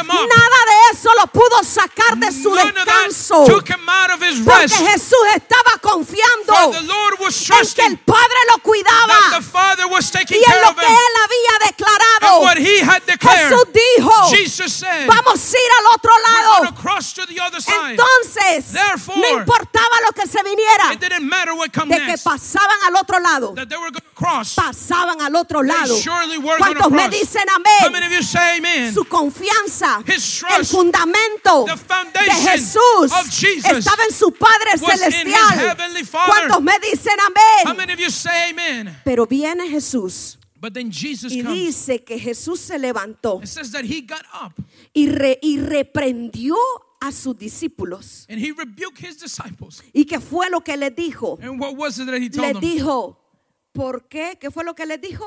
Nada 0.00 0.60
de 0.66 0.92
eso 0.92 1.10
lo 1.20 1.26
pudo 1.28 1.62
sacar 1.62 2.16
de 2.16 2.32
su 2.32 2.52
descanso. 2.54 3.44
Porque. 3.44 3.74
Jesús 4.90 5.18
estaba 5.34 5.78
confiando 5.80 6.54
en 6.74 7.74
que 7.74 7.86
el 7.86 7.98
Padre 7.98 8.36
lo 8.52 8.62
cuidaba 8.62 9.18
y 10.28 10.34
en 10.34 10.62
lo 10.62 10.74
que 10.76 10.86
él 10.86 11.14
había 11.24 11.66
declarado. 11.66 12.09
What 12.40 12.56
he 12.58 12.78
had 12.80 13.02
declared, 13.06 13.50
Jesús 13.52 13.64
dijo, 13.72 14.30
Jesus 14.30 14.72
said, 14.72 15.06
vamos 15.08 15.52
a 15.52 15.56
ir 15.58 15.70
al 15.80 15.94
otro 15.94 16.12
we're 16.12 16.32
going 16.32 16.64
lado. 16.64 16.74
to 16.76 16.80
cross 16.80 17.12
to 17.12 17.26
the 17.26 17.40
other 17.40 17.60
side. 17.60 17.96
Entonces, 17.98 18.72
Therefore, 18.72 19.16
no 19.18 19.28
importaba 19.38 19.96
lo 20.06 20.12
que 20.12 20.26
se 20.26 20.42
viniera, 20.42 20.92
It 20.94 21.00
didn't 21.00 21.28
matter 21.28 21.54
what 21.54 21.72
come 21.72 21.88
de 21.94 22.04
que 22.06 22.16
pasaban 22.18 22.78
al 22.86 22.96
otro 22.96 23.18
lado, 23.20 23.54
That 23.54 23.68
they 23.68 23.76
were 23.76 23.90
going 23.90 24.02
to 24.02 24.14
cross. 24.14 24.54
pasaban 24.54 25.20
al 25.20 25.34
otro 25.36 25.62
lado. 25.62 25.94
¿Cuántos 26.58 26.90
me 26.90 27.08
dicen 27.08 27.44
How 27.48 27.58
many 27.90 28.04
amén? 28.04 28.04
of 28.04 28.12
you 28.12 28.22
say 28.22 28.58
amen? 28.58 28.94
Su 28.94 29.04
confianza, 29.04 30.02
His 30.06 30.42
el 30.56 30.64
fundamento 30.64 31.64
the 31.66 32.24
de 32.24 32.30
Jesús 32.32 33.12
of 33.12 33.28
Jesus 33.30 33.64
estaba 33.64 34.04
en 34.04 34.14
su 34.14 34.32
Padre 34.32 34.78
celestial. 34.78 35.76
¿Cuántos 36.26 36.62
me 36.62 36.78
dicen 36.80 37.18
How 37.18 37.26
amén? 37.66 37.76
many 37.76 37.92
of 37.92 37.98
you 37.98 38.10
say 38.10 38.50
amen? 38.50 39.00
Pero 39.04 39.26
viene 39.26 39.68
Jesús 39.68 40.38
But 40.60 40.74
then 40.74 40.90
Jesus 40.92 41.32
Y 41.32 41.42
comes. 41.42 41.54
dice 41.58 42.04
que 42.04 42.18
Jesús 42.18 42.60
se 42.60 42.78
levantó 42.78 43.40
It 43.42 43.48
says 43.48 43.72
that 43.72 43.84
he 43.84 44.02
got 44.02 44.22
up 44.34 44.52
y, 44.92 45.08
re- 45.08 45.38
y 45.42 45.58
reprendió 45.58 46.54
a 47.00 47.12
sus 47.12 47.36
discípulos. 47.38 48.26
and 48.28 48.38
he 48.38 48.52
rebuked 48.52 48.98
his 48.98 49.16
disciples. 49.18 49.82
¿Y 49.94 50.04
qué 50.04 50.20
fue 50.20 50.50
lo 50.50 50.60
que 50.60 50.76
les 50.76 50.94
dijo? 50.94 51.38
And 51.40 51.58
what 51.58 51.74
was 51.76 51.98
it 51.98 52.06
that 52.06 52.20
he 52.20 52.28
told 52.28 52.52
Les 52.54 52.60
dijo, 52.60 53.16
¿por 53.72 54.06
qué? 54.08 54.36
¿Qué 54.38 54.50
fue 54.50 54.64
lo 54.64 54.74
que 54.74 54.84
les 54.84 55.00
dijo? 55.00 55.24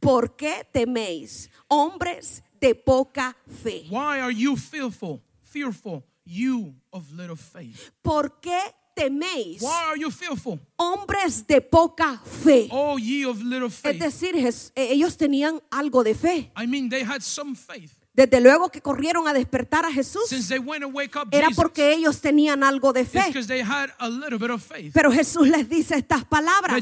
¿Por 0.00 0.34
qué 0.36 0.66
teméis, 0.72 1.50
hombres 1.68 2.42
de 2.60 2.74
poca 2.74 3.36
fe? 3.62 3.86
Why 3.90 4.20
are 4.20 4.32
you 4.32 4.56
fearful? 4.56 5.20
Fearful, 5.42 6.02
you 6.24 6.74
of 6.90 7.12
little 7.12 7.36
faith. 7.36 7.90
¿Por 8.02 8.40
qué 8.40 8.58
teméis, 8.94 9.60
Why 9.62 9.90
are 9.90 10.00
you 10.00 10.10
fearful? 10.10 10.58
hombres 10.76 11.46
de 11.46 11.60
poca 11.60 12.20
fe? 12.42 12.68
Oh, 12.70 12.96
ye 12.98 13.24
of 13.26 13.42
little 13.42 13.66
Es 13.68 13.74
faith. 13.74 13.98
decir, 14.00 14.34
Jes- 14.36 14.72
eh, 14.74 14.88
ellos 14.92 15.16
tenían 15.16 15.62
algo 15.70 16.02
de 16.04 16.14
fe. 16.14 16.50
I 16.56 16.66
mean, 16.66 16.88
they 16.88 17.02
had 17.02 17.20
some 17.20 17.54
faith. 17.54 17.92
Desde 18.16 18.40
luego 18.40 18.68
que 18.70 18.80
corrieron 18.80 19.26
a 19.26 19.32
despertar 19.32 19.84
a 19.84 19.90
Jesús, 19.92 20.30
era 21.32 21.48
porque 21.50 21.92
ellos 21.94 22.20
tenían 22.20 22.62
algo 22.62 22.92
de 22.92 23.04
fe. 23.04 23.24
because 23.26 23.48
they 23.48 23.60
had 23.60 23.90
a 23.98 24.08
little 24.08 24.38
bit 24.38 24.50
of 24.50 24.62
faith. 24.62 24.92
Pero 24.94 25.10
Jesús 25.10 25.48
les 25.48 25.68
dice 25.68 25.96
estas 25.96 26.20
But 26.20 26.28
palabras. 26.28 26.80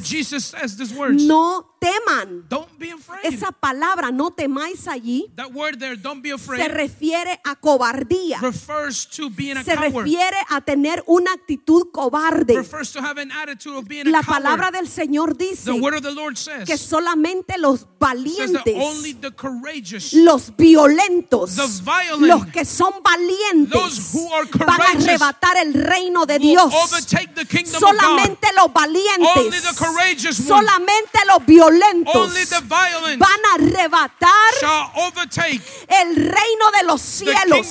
No 1.10 1.71
teman. 1.82 2.44
Don't 2.48 2.78
be 2.78 2.90
afraid. 2.90 3.24
Esa 3.24 3.50
palabra, 3.52 4.10
no 4.12 4.30
temáis 4.30 4.86
allí, 4.86 5.30
That 5.36 5.52
word 5.52 5.78
there, 5.78 5.96
don't 5.96 6.22
be 6.22 6.28
se 6.30 6.34
afraid, 6.36 6.68
refiere 6.70 7.40
a 7.44 7.56
cobardía. 7.56 8.38
refers 8.40 9.06
to 9.06 9.28
being 9.30 9.56
a 9.56 9.64
Se 9.64 9.74
coward. 9.74 10.04
refiere 10.04 10.36
a 10.50 10.60
tener 10.60 11.02
una 11.06 11.32
actitud 11.32 11.90
cobarde. 11.92 12.56
Refers 12.56 12.92
to 12.92 13.00
have 13.00 13.18
an 13.20 13.30
attitude 13.32 13.76
of 13.76 13.86
being 13.88 14.06
a 14.06 14.10
La 14.10 14.22
palabra 14.22 14.70
coward. 14.70 14.74
del 14.74 14.88
Señor 14.88 15.36
dice 15.36 15.64
The 15.64 15.72
word 15.80 15.94
of 15.96 16.02
the 16.02 16.12
Lord 16.12 16.36
says, 16.36 16.64
que 16.66 16.76
solamente 16.78 17.58
los 17.58 17.80
that 17.98 18.16
only 18.16 18.32
valientes, 18.34 19.20
the 19.20 19.30
courageous, 19.32 20.12
los 20.12 20.50
violentos, 20.56 21.56
The 21.56 21.66
violent, 21.82 22.26
los 22.26 22.46
que 22.46 22.64
son 22.64 22.92
valientes, 23.02 23.70
those 23.72 24.12
who 24.12 24.32
are 24.32 24.44
van 24.52 24.80
a 24.80 24.84
arrebatar 24.92 25.56
el 25.58 25.74
reino 25.74 26.26
de 26.26 26.38
Dios. 26.38 26.72
overtake 26.72 27.34
the 27.34 27.44
kingdom 27.44 27.74
of 27.76 27.80
God. 27.80 27.90
Solamente 27.96 28.48
los 28.56 28.66
Only 28.66 28.74
valientes, 28.74 29.62
the 29.62 29.76
courageous 29.84 30.38
ones, 30.40 30.48
solamente 30.48 31.18
los 31.26 31.44
violentos 31.46 31.71
only 32.14 32.44
the 32.44 32.60
violent 32.62 33.18
van 33.18 33.40
a 33.50 33.54
arrebatar 33.54 34.54
el 35.88 36.16
reino 36.16 36.70
de 36.78 36.84
los 36.84 37.00
cielos. 37.00 37.66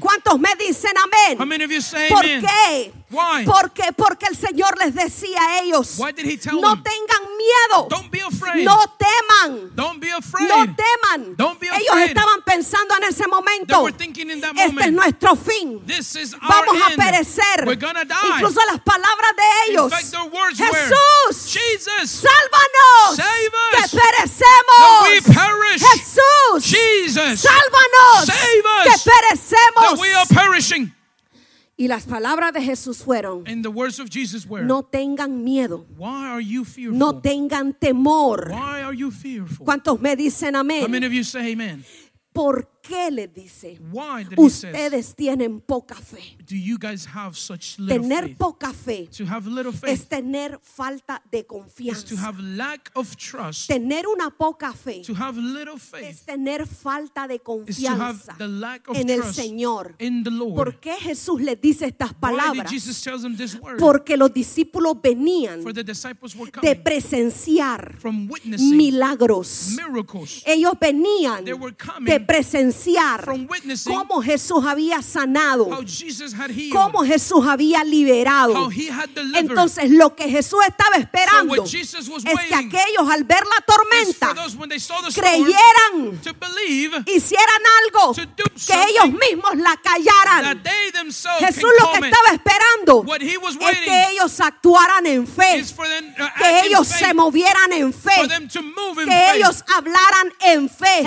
¿Cuántos 0.00 0.38
me 0.38 0.54
dicen 0.58 0.92
How 0.96 1.04
amén? 1.36 1.48
many 1.48 1.64
of 1.64 1.70
you 1.70 1.80
say 1.80 2.08
¿Por 2.08 2.22
qué? 2.22 2.92
Why? 3.10 3.44
Porque, 3.44 3.92
porque 3.96 4.26
el 4.26 4.36
Señor 4.36 4.76
les 4.78 4.92
decía 4.94 5.38
a 5.40 5.60
ellos, 5.60 5.98
no 5.98 6.06
them? 6.10 6.82
tengan 6.82 7.22
miedo, 7.36 7.86
Don't 7.88 8.10
be 8.10 8.20
afraid. 8.20 8.64
no 8.64 8.76
teman, 8.98 9.70
Don't 9.76 10.00
be 10.00 10.10
afraid. 10.10 10.48
no 10.48 10.66
teman. 10.74 11.36
Don't 11.36 11.60
be 11.60 11.68
Ellos 11.68 11.96
estaban 12.08 12.42
pensando 12.44 12.96
en 12.96 13.04
ese 13.04 13.28
momento, 13.28 13.86
este 13.86 14.84
es 14.84 14.92
nuestro 14.92 15.36
fin. 15.36 15.80
this 15.86 16.16
is 16.16 16.34
our 16.34 16.40
Vamos 16.48 16.82
a 16.82 16.96
perecer. 16.96 17.64
We're 17.66 17.76
gonna 17.76 18.04
die. 18.04 18.14
Incluso 18.36 18.60
las 18.66 18.80
palabras 18.80 19.30
de 19.36 19.70
ellos. 19.72 19.92
fact, 19.92 20.56
Jesús, 20.56 21.33
Jesus, 21.78 22.10
sálvanos, 22.10 23.16
Save 23.16 23.50
que 23.72 23.84
us, 23.84 23.94
perecemos. 23.94 24.78
that 24.78 25.10
we 25.10 25.34
perish. 25.34 25.82
Jesús, 25.82 26.64
Jesus, 26.64 27.40
sálvanos, 27.40 28.26
Save 28.26 28.64
us, 28.64 29.02
que 29.04 29.10
that 29.10 29.22
perecemos. 29.30 29.98
we 30.00 30.12
are 30.14 30.26
perishing. 30.26 30.92
Y 31.76 31.88
las 31.88 32.04
palabras 32.04 32.52
de 32.52 32.62
Jesús 32.62 32.98
fueron, 33.02 33.42
And 33.48 33.64
the 33.64 33.70
words 33.70 33.98
of 33.98 34.08
Jesus 34.08 34.46
were, 34.46 34.64
no 34.64 34.82
tengan 34.84 35.42
miedo, 35.44 35.84
why 35.96 36.28
are 36.28 36.40
you 36.40 36.64
fearful? 36.64 36.96
no 36.96 37.20
tengan 37.20 37.72
temor. 37.74 38.48
Why 38.50 38.82
are 38.82 38.94
you 38.94 39.10
fearful? 39.10 39.66
¿Cuántos 39.66 40.00
me 40.00 40.14
dicen 40.14 40.54
How 40.54 40.62
many 40.62 40.84
amén? 40.84 41.04
of 41.04 41.12
you 41.12 41.24
say 41.24 41.52
amen? 41.52 41.84
¿Por 42.32 42.68
qué 42.86 43.10
le 43.10 43.28
dice? 43.28 43.78
Why 43.90 44.26
Ustedes 44.36 45.14
tienen 45.14 45.60
poca 45.60 45.94
fe. 45.94 46.36
do 46.46 46.54
you 46.56 46.76
guys 46.78 47.06
have 47.06 47.34
such 47.36 47.78
little 47.78 48.02
Tener 48.02 48.24
faith? 48.28 48.38
poca 48.38 48.72
fe 48.72 49.08
To 49.16 49.24
have 49.26 49.48
little 49.48 49.72
es 49.72 49.80
faith 49.80 50.08
tener 50.08 50.60
falta 50.62 51.22
de 51.30 51.38
is 51.38 51.44
to 51.46 51.54
confianza. 51.54 52.16
have 52.18 52.38
lack 52.40 52.90
of 52.94 53.16
trust. 53.16 53.68
Tener 53.68 54.06
una 54.06 54.30
poca 54.30 54.72
fe 54.72 55.02
To 55.06 55.14
have 55.14 55.38
little 55.40 55.76
es 55.76 55.82
faith 55.82 56.24
tener 56.26 56.66
falta 56.66 57.26
de 57.26 57.36
is 57.36 57.42
to 57.42 57.88
have 57.88 58.18
confianza 58.18 58.34
the 58.38 58.48
lack 58.48 58.88
of 58.88 58.96
en 58.96 59.08
el 59.10 59.22
Señor. 59.32 59.94
in 59.98 60.22
the 60.22 60.30
Lord. 60.30 60.54
¿Por 60.54 60.80
qué 60.80 60.94
Jesús 60.96 61.40
les 61.40 61.58
dice 61.60 61.86
estas 61.86 62.12
palabras? 62.14 62.70
Jesus 62.70 63.00
tell 63.00 63.18
them 63.20 63.36
this 63.36 63.54
word? 63.54 63.78
Porque 63.78 64.16
los 64.16 64.32
discípulos 64.32 65.00
venían 65.02 65.62
For 65.62 65.72
the 65.72 65.82
disciples 65.84 66.34
were 66.36 66.50
de 66.50 66.60
coming 66.60 66.82
presenciar 66.82 67.96
from 67.98 68.28
milagros. 68.58 69.74
miracles, 69.76 70.42
Ellos 70.46 70.74
venían 70.80 71.44
They 71.44 71.54
were 71.54 71.74
coming 71.74 72.04
de 72.12 72.20
presenciar 72.20 72.73
witnessing 73.48 73.94
cómo 73.94 74.22
Jesús 74.22 74.64
había 74.66 75.02
sanado, 75.02 75.68
cómo 76.72 77.04
Jesús 77.04 77.46
había 77.46 77.84
liberado. 77.84 78.70
Entonces 79.34 79.90
lo 79.90 80.14
que 80.14 80.28
Jesús 80.28 80.60
estaba 80.66 80.96
esperando 80.96 81.64
es 81.64 81.70
que 82.48 82.54
aquellos 82.54 83.08
al 83.10 83.24
ver 83.24 83.42
la 83.44 83.64
tormenta 83.64 84.34
storm 84.76 85.12
creyeran, 85.12 86.20
hicieran 87.06 87.62
algo, 87.84 88.14
que 88.14 88.84
ellos 88.90 89.12
mismos 89.12 89.56
la 89.56 89.76
callaran. 89.76 90.62
Jesús 91.38 91.70
lo 91.80 91.92
que 91.92 92.06
estaba 92.06 92.28
esperando 92.32 93.04
es 93.18 93.78
que 93.80 94.10
ellos 94.12 94.40
actuaran 94.40 95.06
en 95.06 95.26
fe, 95.26 95.64
them 95.64 96.14
to 96.14 96.34
que 96.38 96.60
ellos 96.66 96.86
se 96.86 97.14
movieran 97.14 97.72
en 97.72 97.92
fe, 97.92 98.28
que 98.28 99.04
faith, 99.04 99.34
ellos 99.34 99.64
hablaran 99.74 100.32
en 100.40 100.68
fe. 100.68 101.04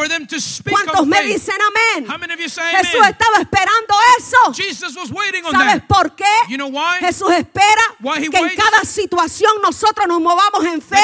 ¿Cuántos 0.70 1.08
me 1.08 1.18
faith. 1.18 1.30
Dicen 1.58 1.68
amén? 1.68 2.10
How 2.10 2.18
many 2.18 2.34
of 2.34 2.40
you 2.40 2.50
say 2.50 2.64
Jesús 2.76 3.06
estaba 3.06 3.38
esperando 3.40 3.96
eso. 4.18 4.54
Jesus 4.54 4.96
was 4.96 5.12
waiting 5.12 5.46
on 5.46 5.52
¿Sabes 5.52 5.82
that. 5.82 5.88
por 5.88 6.16
qué? 6.16 6.26
You 6.50 6.58
know 6.58 6.68
why? 6.70 7.00
Jesús 7.00 7.30
espera 7.32 7.82
Why 8.00 8.20
he 8.20 8.30
que 8.30 8.38
en 8.38 8.56
cada 8.56 8.86
situación 8.86 9.52
nosotros 9.62 10.08
nos 10.08 10.22
movamos 10.22 10.64
en 10.66 10.82
fe. 10.82 10.98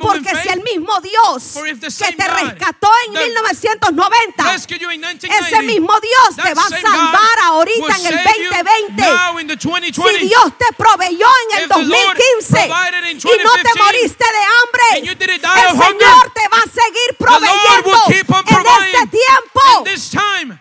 Porque 0.00 0.30
si 0.42 0.48
el 0.48 0.62
mismo 0.62 1.00
Dios 1.00 1.54
que 1.54 2.12
te 2.12 2.28
rescató 2.28 2.88
en 3.06 3.14
that 3.14 3.22
1990, 3.24 4.44
rescued 4.44 4.80
you 4.80 4.90
in 4.90 5.04
ese 5.04 5.28
1990, 5.28 5.62
mismo 5.62 5.92
Dios 6.00 6.36
te 6.36 6.54
va 6.54 6.62
a 6.62 6.68
salvar 6.68 7.38
ahorita 7.44 7.96
en 7.98 8.06
el 8.06 8.18
save 8.22 8.38
you 8.38 8.50
2020. 8.50 9.02
now 9.02 9.38
in 9.38 9.46
the 9.46 9.56
2020. 9.56 10.18
Si 10.18 10.28
Dios 10.28 10.52
te 10.58 10.72
proveyó 10.76 11.26
en 11.26 11.58
el 11.58 11.62
If 11.64 11.68
the 11.68 11.82
Lord 11.82 12.16
2015 12.16 12.68
provided 12.68 13.04
in 13.10 13.16
y 13.18 13.42
no 13.42 13.52
te 13.52 13.68
2015 13.68 13.78
moriste 13.78 14.24
de 14.24 14.42
hambre, 14.54 14.88
el 14.98 15.70
Señor 15.78 16.32
te 16.32 16.48
va 16.48 16.58
a 16.58 16.68
seguir 16.68 17.16
proveyendo 17.18 17.98
en 18.08 18.88
este 18.88 19.06
providing 19.06 19.47
tiempo. 19.52 19.84
this 19.84 20.10
time. 20.10 20.60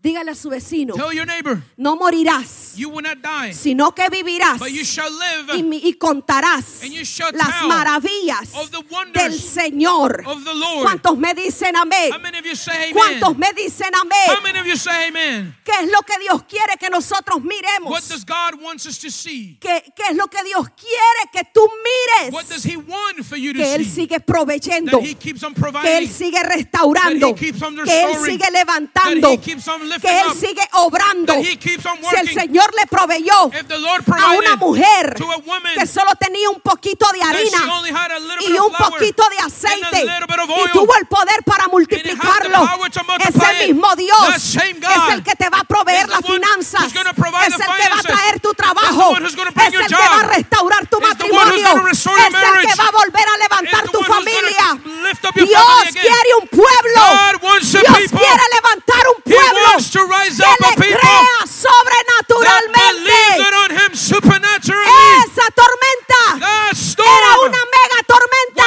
Dígale 0.00 0.30
a 0.30 0.34
su 0.36 0.48
vecino, 0.48 0.94
Tell 0.94 1.12
your 1.12 1.26
neighbor, 1.26 1.60
no 1.76 1.96
morirás, 1.96 2.76
you 2.76 2.88
will 2.88 3.02
not 3.02 3.18
die, 3.20 3.52
sino 3.52 3.92
que 3.96 4.08
vivirás 4.08 4.60
but 4.60 4.70
you 4.70 4.84
shall 4.84 5.10
live 5.10 5.52
y, 5.58 5.88
y 5.88 5.94
contarás 5.94 6.84
And 6.84 6.92
you 6.92 7.04
shall 7.04 7.32
las 7.32 7.48
tell 7.58 7.68
maravillas 7.68 8.54
of 8.54 8.70
the 8.70 8.78
wonders 8.90 9.12
del 9.24 9.32
Señor. 9.40 10.22
of 10.24 10.44
the 10.44 10.54
Lord. 10.54 10.84
¿Cuántos 10.84 11.18
me 11.18 11.34
dicen 11.34 11.74
amén? 11.74 12.12
How 12.12 12.20
many 12.20 12.38
of 12.38 12.44
you 12.46 12.54
say 12.54 12.92
¿Cuántos 12.92 13.30
amen? 13.34 13.40
me 13.40 13.52
dicen 13.60 13.90
How 13.92 14.02
amén? 14.02 14.42
many 14.44 14.58
of 14.60 14.66
you 14.66 14.76
say 14.76 15.08
amen? 15.08 15.56
¿Qué 15.64 15.72
es 15.82 15.90
lo 15.90 16.00
que 16.02 16.16
Dios 16.20 16.44
quiere 16.44 16.76
que 16.78 16.88
nosotros 16.90 17.38
What 17.38 17.44
miremos? 17.44 18.08
does 18.08 18.24
God 18.24 18.62
wants 18.62 18.86
us 18.86 18.98
to 19.00 19.10
see? 19.10 19.58
¿Qué, 19.60 19.82
qué 19.96 20.04
es 20.10 20.16
lo 20.16 20.28
que 20.28 20.44
Dios 20.44 20.64
quiere 20.76 21.30
que 21.32 21.42
tú 21.52 21.62
What 22.30 22.44
does 22.48 22.64
mires? 22.64 22.72
He 22.72 22.76
want 22.76 23.07
Que 23.62 23.74
Él 23.74 23.84
sigue 23.86 24.20
proveyendo, 24.20 25.00
que. 25.00 25.98
Él 25.98 26.08
sigue 26.08 26.42
restaurando, 26.42 27.34
que 27.34 27.48
Él 28.04 28.16
sigue 28.24 28.50
levantando, 28.52 29.40
que 29.40 29.52
Él 30.20 30.26
sigue 30.38 30.62
obrando. 30.72 31.34
Si 31.42 32.16
el. 32.16 32.28
Señor 32.38 32.70
le 32.78 32.86
proveyó 32.86 33.50
a 34.22 34.32
una 34.32 34.56
mujer 34.56 35.14
que 35.74 35.86
solo 35.86 36.12
tenía 36.18 36.48
un 36.50 36.60
poquito 36.60 37.06
de 37.12 37.22
harina 37.22 37.58
y 38.48 38.52
un 38.52 38.72
poquito 38.72 39.22
de 39.30 39.38
aceite 39.38 40.04
y 40.04 40.68
tuvo 40.72 40.94
el 40.96 41.06
poder 41.06 41.42
para 41.44 41.66
multiplicarlo. 41.68 42.68
Ese 43.28 43.66
mismo 43.66 43.88
Dios 43.96 44.54
es 44.54 44.54
el 45.12 45.22
que 45.22 45.34
te 45.34 45.48
va 45.50 45.60
a 45.60 45.64
proveer 45.64 46.08
las 46.08 46.20
finanzas, 46.20 46.84
es 46.84 46.94
el 46.94 47.04
que 47.04 47.88
va 47.88 47.98
a 47.98 48.02
traer 48.02 48.40
tu 48.40 48.54
trabajo, 48.54 49.16
es 49.18 49.34
el 49.74 49.86
que 49.86 49.94
va 49.94 50.20
a 50.20 50.22
restaurar 50.34 50.86
tu 50.86 51.00
matrimonio, 51.00 51.88
es 51.90 52.06
el 52.06 52.12
que 52.68 52.74
va 52.78 52.86
a 52.86 52.92
volver 52.92 53.17
a 53.26 53.36
levantar 53.38 53.88
tu 53.90 54.02
familia. 54.02 54.78
Dios 55.34 55.84
quiere 55.92 56.34
un 56.40 56.48
pueblo. 56.48 57.02
Dios 57.60 58.10
quiere 58.10 58.44
levantar 58.54 59.04
un 59.16 59.22
pueblo 59.22 59.68
que 59.76 60.54
le 60.66 60.74
crea 60.76 61.46
sobrenaturalmente. 61.46 63.12
Esa 65.24 65.46
tormenta 65.54 66.20
era 66.98 67.30
una 67.40 67.62
mega 67.76 67.98
tormenta. 68.06 68.66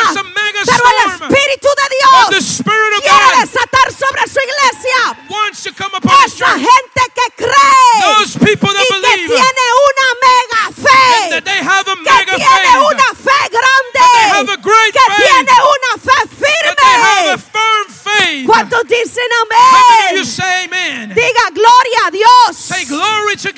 Pero 0.66 0.84
el. 0.90 1.12
Espíritu 1.22 1.68
de 1.78 1.88
Dios 1.98 2.62
quiere 3.02 3.30
desatar 3.42 3.88
sobre 3.92 4.24
su 4.28 4.40
iglesia. 4.40 5.00
Esa 6.26 6.52
gente 6.54 7.02
que 7.16 7.28
cree 7.36 8.00
y 8.22 8.58
que 8.58 9.16
tiene 9.28 9.66
una 9.90 10.08
mega 10.22 10.64
fe. 10.76 11.30
Que 11.30 11.42
tiene 11.42 12.70
faith. 12.72 12.80
una 12.80 13.10
fe 13.16 13.42
dicen 18.88 19.24
How 19.32 19.46
many 19.50 20.12
of 20.12 20.12
you 20.16 20.22
amén? 20.22 20.26
say 20.26 20.66
amen? 20.66 21.10
Diga 21.10 21.52
gloria 21.54 22.08
a 22.08 22.12
Dios. 22.12 22.58
Say 22.58 22.86
glory 22.86 23.36
to 23.38 23.51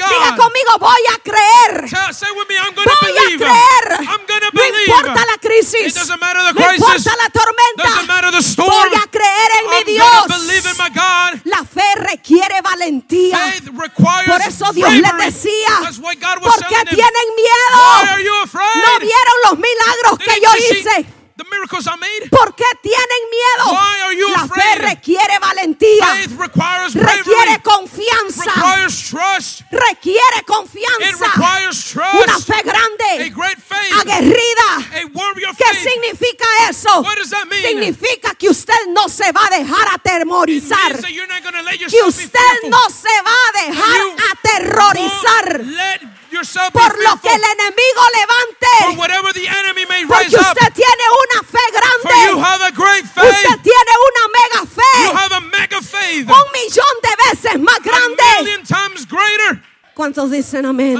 let 40.61 41.79
Que 41.89 42.03
usted 42.03 42.69
no 42.69 42.89
se 42.89 43.21
va 43.21 43.35
a 43.47 43.65
dejar 43.65 44.01
aterrorizar 44.31 45.63
por 46.71 47.03
lo 47.03 47.21
que 47.21 47.29
el 47.29 47.41
enemigo 47.43 48.01
levante. 48.19 48.97
whatever 48.97 49.33
the 49.33 49.47
enemy 49.47 49.85
may 49.85 50.05
Porque 50.05 50.35
usted 50.35 50.73
tiene 50.73 51.03
una 51.23 51.43
fe 51.43 51.59
grande. 51.71 52.33
Usted 52.33 53.59
tiene 53.61 53.93
una 54.09 54.27
mega 54.39 54.65
fe. 54.65 54.93
Un 56.19 56.51
millón 56.51 56.95
de 57.01 57.09
veces 57.29 57.59
más 57.59 57.79
grande. 57.81 58.23
¿Cuántos 59.93 60.31
dicen 60.31 60.65
amén? 60.65 60.95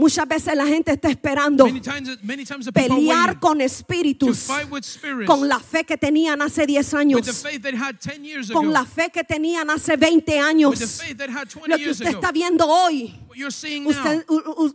Muchas 0.00 0.26
veces 0.26 0.56
la 0.56 0.66
gente 0.66 0.92
está 0.92 1.10
esperando 1.10 1.66
Many 1.66 1.80
times, 1.80 2.18
many 2.22 2.44
times 2.46 2.64
the 2.64 2.72
people 2.72 2.94
are 2.94 3.00
pelear 3.00 3.38
con 3.38 3.60
espíritus 3.60 4.38
spirits 4.38 4.98
con 5.26 5.46
la 5.46 5.60
fe 5.60 5.84
que 5.84 5.98
tenían 5.98 6.40
hace 6.40 6.66
10 6.66 6.78
with 6.78 6.90
the 6.90 6.96
años, 6.96 7.42
faith 7.42 7.62
they 7.62 7.76
had 7.76 8.00
10 8.00 8.24
years 8.24 8.48
ago, 8.50 8.60
con 8.60 8.72
la 8.72 8.86
fe 8.86 9.10
que 9.10 9.22
tenían 9.24 9.68
hace 9.68 9.98
20 9.98 10.38
años. 10.38 10.70
with 10.70 10.78
the 10.78 10.86
faith 10.86 11.18
they 11.18 11.30
had 11.30 11.48
20 11.50 11.68
Lo 11.68 11.76
que 11.76 11.90
usted 11.90 12.06
está 12.06 12.32
viendo 12.32 12.66
hoy, 12.66 13.14
Usted, 13.48 14.24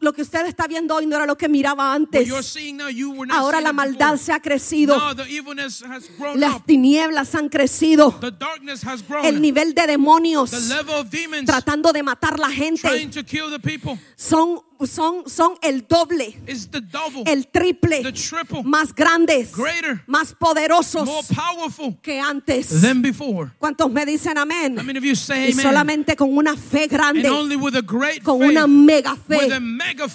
lo 0.01 0.13
que 0.13 0.21
usted 0.21 0.45
está 0.45 0.67
viendo 0.67 0.95
hoy 0.95 1.05
no 1.05 1.15
era 1.15 1.25
lo 1.25 1.37
que 1.37 1.47
miraba 1.47 1.93
antes. 1.93 2.29
Ahora 3.29 3.61
la 3.61 3.73
maldad 3.73 4.17
se 4.17 4.31
ha 4.31 4.39
crecido, 4.41 5.01
las 6.35 6.65
tinieblas 6.65 7.35
han 7.35 7.49
crecido, 7.49 8.19
el 9.23 9.41
nivel 9.41 9.73
de 9.73 9.87
demonios 9.87 10.51
tratando 11.45 11.91
de 11.91 12.03
matar 12.03 12.39
la 12.39 12.49
gente 12.49 13.09
son, 14.15 14.61
son, 14.87 15.29
son 15.29 15.53
el 15.61 15.85
doble, 15.87 16.37
double, 16.91 17.23
el 17.31 17.47
triple, 17.47 18.01
the 18.03 18.11
triple, 18.11 18.63
más 18.63 18.93
grandes, 18.93 19.55
greater, 19.55 20.03
más 20.07 20.33
poderosos 20.33 21.07
que 22.01 22.19
antes. 22.19 22.69
¿Cuántos 23.57 23.91
me 23.91 24.05
dicen 24.05 24.37
amén? 24.37 24.75
You 25.01 25.15
say 25.15 25.49
Y 25.49 25.51
amen? 25.53 25.65
solamente 25.65 26.15
con 26.15 26.35
una 26.35 26.55
fe 26.55 26.83
And 26.83 26.91
grande, 26.91 27.29
con 28.23 28.39
faith, 28.39 28.49
una 28.57 28.67
mega 28.67 29.15
fe, 29.15 29.47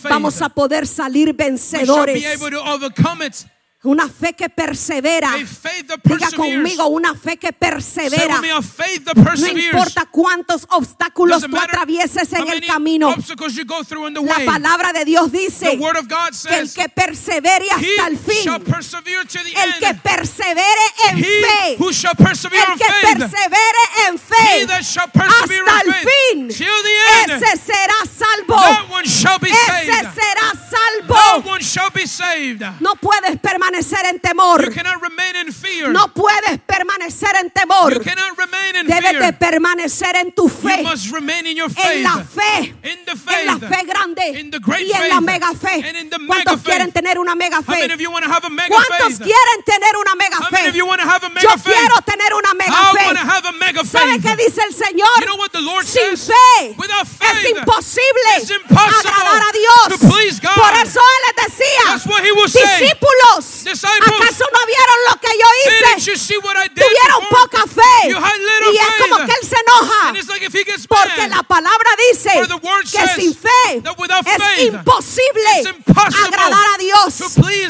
vamos 0.09 0.41
a 0.43 0.49
poder 0.49 0.87
salir 0.87 1.33
vencedores. 1.35 2.23
Una 3.83 4.09
fe 4.11 4.35
que 4.35 4.51
persevera. 4.51 5.31
Diga 6.05 6.27
conmigo, 6.37 6.87
una 6.89 7.15
fe 7.15 7.39
que 7.39 7.51
persevera. 7.55 8.39
me, 8.43 8.53
No 9.41 9.47
importa 9.79 10.05
cuántos 10.11 10.67
obstáculos 10.71 11.41
tú 11.41 11.57
atravieses 11.71 12.31
en 12.35 12.47
el 12.53 12.61
camino. 12.67 13.09
La 14.23 14.35
palabra 14.45 14.93
de 14.93 15.05
Dios 15.07 15.33
dice 15.33 15.79
que 15.79 16.57
el 16.59 16.73
que 16.75 16.89
persevere 16.91 17.65
hasta 17.71 18.07
el 18.09 18.19
fin, 18.19 18.45
el 19.65 19.79
que 19.79 19.95
persevere 19.95 20.85
en 21.09 21.17
fe, 21.25 21.77
el 22.59 22.79
que 22.79 22.85
persevere 23.17 23.83
en 24.09 24.19
fe 24.19 24.67
hasta 25.31 25.81
el 25.81 25.95
fin, 25.95 26.51
ese 27.41 27.57
será 27.57 27.95
salvo. 28.05 28.57
Ese 29.81 29.91
será 30.21 30.53
salvo. 30.71 31.15
No 32.81 32.95
puedes 32.97 33.39
permanecer 33.41 33.70
en 33.75 34.21
temor. 34.21 34.71
No 35.91 36.13
puedes 36.15 36.59
permanecer 36.67 37.31
en 37.41 37.51
temor. 37.51 38.03
Debes 38.85 39.19
de 39.19 39.33
permanecer 39.33 40.17
en 40.17 40.33
tu 40.33 40.49
You 40.49 40.69
fe, 40.69 40.83
must 40.83 41.13
remain 41.13 41.47
in 41.47 41.57
your 41.57 41.71
en 41.77 42.03
la 42.03 42.25
fe, 42.25 42.75
en 42.83 43.47
la 43.47 43.59
fe 43.59 43.85
grande 43.85 44.41
In 44.41 44.51
the 44.51 44.59
great 44.59 44.87
y 44.87 44.93
en 44.93 45.09
la 45.09 45.21
mega 45.21 45.53
fe. 45.55 45.83
¿Cuántos 46.27 46.63
quieren 46.63 46.93
tener 46.93 47.19
una 47.19 47.35
mega 47.35 47.63
fe? 47.63 47.89
¿Cuántos 48.69 49.19
quieren 49.19 49.65
tener 49.65 49.97
una 49.97 50.15
mega 50.15 50.39
fe? 50.49 50.73
Yo 51.43 51.55
quiero 51.63 52.03
tener 52.05 52.35
una 52.35 52.55
mega 52.55 52.93
fe. 52.93 53.05
¿Sabe 53.87 54.21
qué 54.21 54.37
dice 54.37 54.63
el 54.69 54.75
Señor? 54.75 55.09
Sin 55.85 56.17
fe 56.17 56.77
es 57.33 57.51
imposible 57.51 58.59
agradar 58.71 59.43
a 59.43 59.53
Dios. 59.53 60.01
Por 60.55 60.73
eso 60.83 61.01
Él 61.01 61.23
les 61.27 61.37
decía, 61.47 61.85
discípulos, 62.47 63.60
¿acaso 64.23 64.45
no 64.53 64.67
vieron 64.67 64.99
lo 65.11 65.21
que 65.21 65.29
yo 65.29 65.47
hice? 65.65 66.01
Tuvieron 66.87 67.21
before? 67.21 67.43
poca 67.43 67.63
fe. 67.67 68.09
Y 68.73 68.77
es 68.79 68.85
como 69.03 69.17
que 69.27 69.33
Él 69.33 69.49
se 69.49 69.57
enoja. 69.57 70.13
Porque 71.07 71.29
la 71.29 71.43
palabra 71.43 71.91
dice 72.11 72.31
que 72.91 72.99
sin 73.21 73.35
fe 73.35 73.81
es 74.21 74.39
imposible 74.67 75.63
agradar 76.27 76.67
a 76.75 76.79
Dios. 76.79 77.21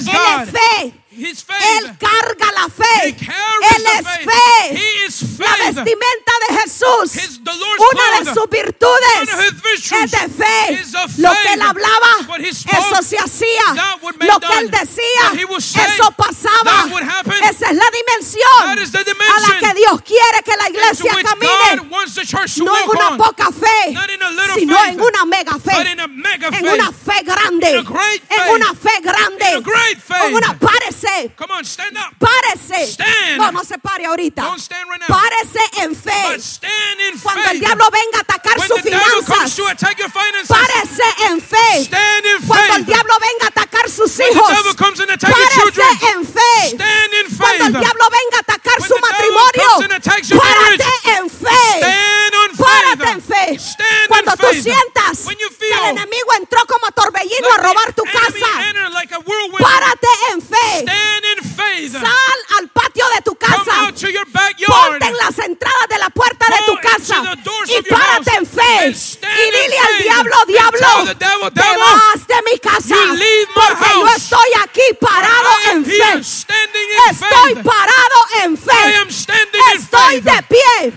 Él 0.07 0.17
es 0.45 0.51
fe. 0.51 1.00
His 1.21 1.43
faith. 1.43 1.85
Él 1.85 1.97
carga 1.99 2.53
la 2.53 2.69
fe. 2.69 3.09
He 3.09 3.13
carries 3.15 3.71
Él 3.77 3.87
es 3.87 4.07
faith. 4.07 4.31
fe. 4.31 4.75
He 4.77 5.05
is 5.07 5.39
La 5.39 5.57
vestimenta 5.57 6.33
de 6.49 6.55
Jesús. 6.61 7.15
His- 7.15 7.39
the 7.45 7.53
Lord's 7.55 7.85
Una 7.93 8.21
de 8.21 8.35
sus 8.35 8.49
virtudes 8.51 9.29
es 9.29 10.11
de 10.11 10.29
fe. 10.29 10.73
is 10.81 10.95
of 10.95 11.11
Lo 11.19 11.31
que 11.33 11.53
él 11.55 11.63
hablaba, 11.63 12.29
What 12.29 12.41
he 12.41 12.53
spoke, 12.53 12.79
eso 12.79 13.03
se 13.03 13.17
hacía. 13.19 13.75
that 13.75 13.99
would 14.03 14.19
be 14.19 14.27
Lo 14.27 14.39
que 14.41 14.59
él 14.59 14.71
decía, 14.71 15.25
What 15.31 15.39
he 15.39 15.45
would 15.45 15.63
say, 15.63 15.83
eso 15.83 16.11
pasaba. 16.13 16.65
that 16.65 16.91
would 16.91 17.03
happen. 17.05 17.33
Esa 17.45 17.71
es 17.71 17.77
la 17.77 17.91
dimensión 17.91 18.61
That 18.67 18.79
is 18.79 18.93
the 18.93 19.01
a 19.01 19.41
la 19.41 19.59
que 19.61 19.75
Dios 19.75 20.01
quiere 20.03 20.43
que 20.45 20.57
la 20.57 20.69
iglesia 20.69 21.13
camine. 21.23 21.77
God 21.79 21.91
wants 21.91 22.15
the 22.15 22.25
church 22.27 22.55
to 22.57 22.65
No 22.65 22.77
en 22.77 22.89
una 22.91 23.09
on. 23.11 23.19
poca 23.19 23.51
fe, 23.53 23.93
Not 23.93 24.11
in 24.11 24.23
a 24.23 24.31
little 24.31 24.55
sino 24.55 24.77
faith, 24.79 24.89
en 24.95 25.01
una 25.01 25.25
mega 25.27 25.59
fe. 25.59 25.73
but 25.77 25.87
in 25.87 26.01
a 26.01 26.09
mega 26.09 26.47
en 26.49 26.53
faith. 26.55 26.73
una 26.73 26.93
fe 26.93 27.23
grande. 27.25 27.71
In 27.71 27.79
a 27.79 27.83
great 27.83 28.23
En 28.31 28.55
una 28.55 28.75
fe 28.75 29.01
grande. 29.03 29.49
In 29.51 29.57
a 29.57 29.61
great 29.61 29.99
faith. 30.01 30.23
En 30.29 30.35
una 30.35 30.59
párese. 31.01 31.33
Come 31.37 31.51
on, 31.53 31.65
stand 31.65 31.97
up. 31.97 32.15
Párese. 32.19 32.87
Stand. 32.87 33.39
No, 33.39 33.51
no 33.51 33.63
se 33.65 33.79
pare 33.79 34.05
ahorita. 34.07 34.43
Don't 34.43 34.59
stand 34.61 34.89
right 34.89 35.01
now. 35.01 35.07
Párese 35.09 35.61
en 35.83 35.95
fe. 35.95 36.11
But 36.33 36.41
stand 36.41 37.01
in 37.01 37.19
Cuando 37.21 37.43
faith. 37.43 37.53
el 37.53 37.61
diablo 37.61 37.91
venga 37.91 38.19
a 38.19 38.21
atacar 38.23 38.59
when 38.59 38.69
sus 38.69 38.83
the 38.83 38.91
finanzas, 38.91 39.57
to 39.57 39.67
attack 39.67 39.99
your 39.99 40.11
finances, 40.11 40.49
párese 40.49 41.09
en 41.31 41.41
fe. 41.41 41.85
stand 41.85 42.27
in 42.27 42.47
Cuando 42.47 42.75
el 42.75 42.85
faith. 42.85 42.87
diablo 42.87 43.15
venga 43.21 43.45
a 43.47 43.51
atacar 43.51 43.89
sus 43.89 44.19
When 44.19 44.29
the 44.33 44.35
hijos, 44.39 44.49
devil 44.57 44.75
comes 44.75 45.01
and 45.01 45.11
attack 45.11 45.31
your 45.31 45.47
párese 45.47 45.61
children, 45.61 45.89
en 46.15 46.25
fe. 46.27 46.77
stand 46.77 47.13
in 47.15 47.27
Cuando 47.37 47.65
el 47.65 47.73
faith. 47.73 47.81
diablo 47.81 48.05
venga 48.11 48.37
a 48.37 48.41
atacar 48.41 48.79
When 48.81 48.89
su 48.89 48.95
the 48.95 49.01
matrimonio, 49.01 49.71
your 50.31 50.41
párate 50.41 50.93
en 51.19 51.31
fe. 51.31 51.61
Stand 51.81 52.35
on 52.35 52.51
Párate 52.57 53.09
en 53.11 53.21
faith. 53.21 53.31
fe. 53.31 53.59
Stand 53.59 54.00
Cuando 54.37 54.49
tú 54.49 54.63
sientas 54.63 55.27
que 55.59 55.73
el 55.73 55.85
enemigo 55.91 56.33
entró 56.39 56.61
como 56.67 56.91
torbellino 56.93 57.49
a 57.53 57.63
robar 57.63 57.93
tu 57.95 58.05
casa, 58.05 58.47
párate 59.59 60.09
en 60.33 60.43
fe. 60.43 60.85
Sal 61.91 62.59
al 62.59 62.69
patio 62.69 63.05
de 63.17 63.23
tu 63.23 63.35
casa. 63.35 63.73
Ponte 64.67 65.07
en 65.07 65.17
las 65.17 65.39
entradas 65.39 65.89
de 65.89 65.99
la 65.99 66.11
puerta 66.11 66.47
de 66.47 66.67
tu 66.67 66.77
casa 66.81 67.23
y 67.67 67.83
párate 67.83 68.37
en 68.37 68.47
fe 68.47 68.89
y 68.89 69.51
dile 69.51 69.79
al 69.79 70.03
diablo, 70.03 70.37
diablo, 70.47 71.17
te 71.19 71.77
vas 71.79 72.27
de 72.27 72.43
mi 72.51 72.59
casa 72.59 72.97
porque 73.55 73.91
yo 73.95 74.09
estoy 74.17 74.51
aquí 74.63 74.83
parado 75.01 75.51
en 75.73 75.85
fe. 75.85 76.21
Estoy 77.11 77.55
parado 77.55 78.45
en 78.45 78.57
fe. 78.57 78.73
Estoy 79.75 80.21
de 80.21 80.43
pie. 80.49 80.93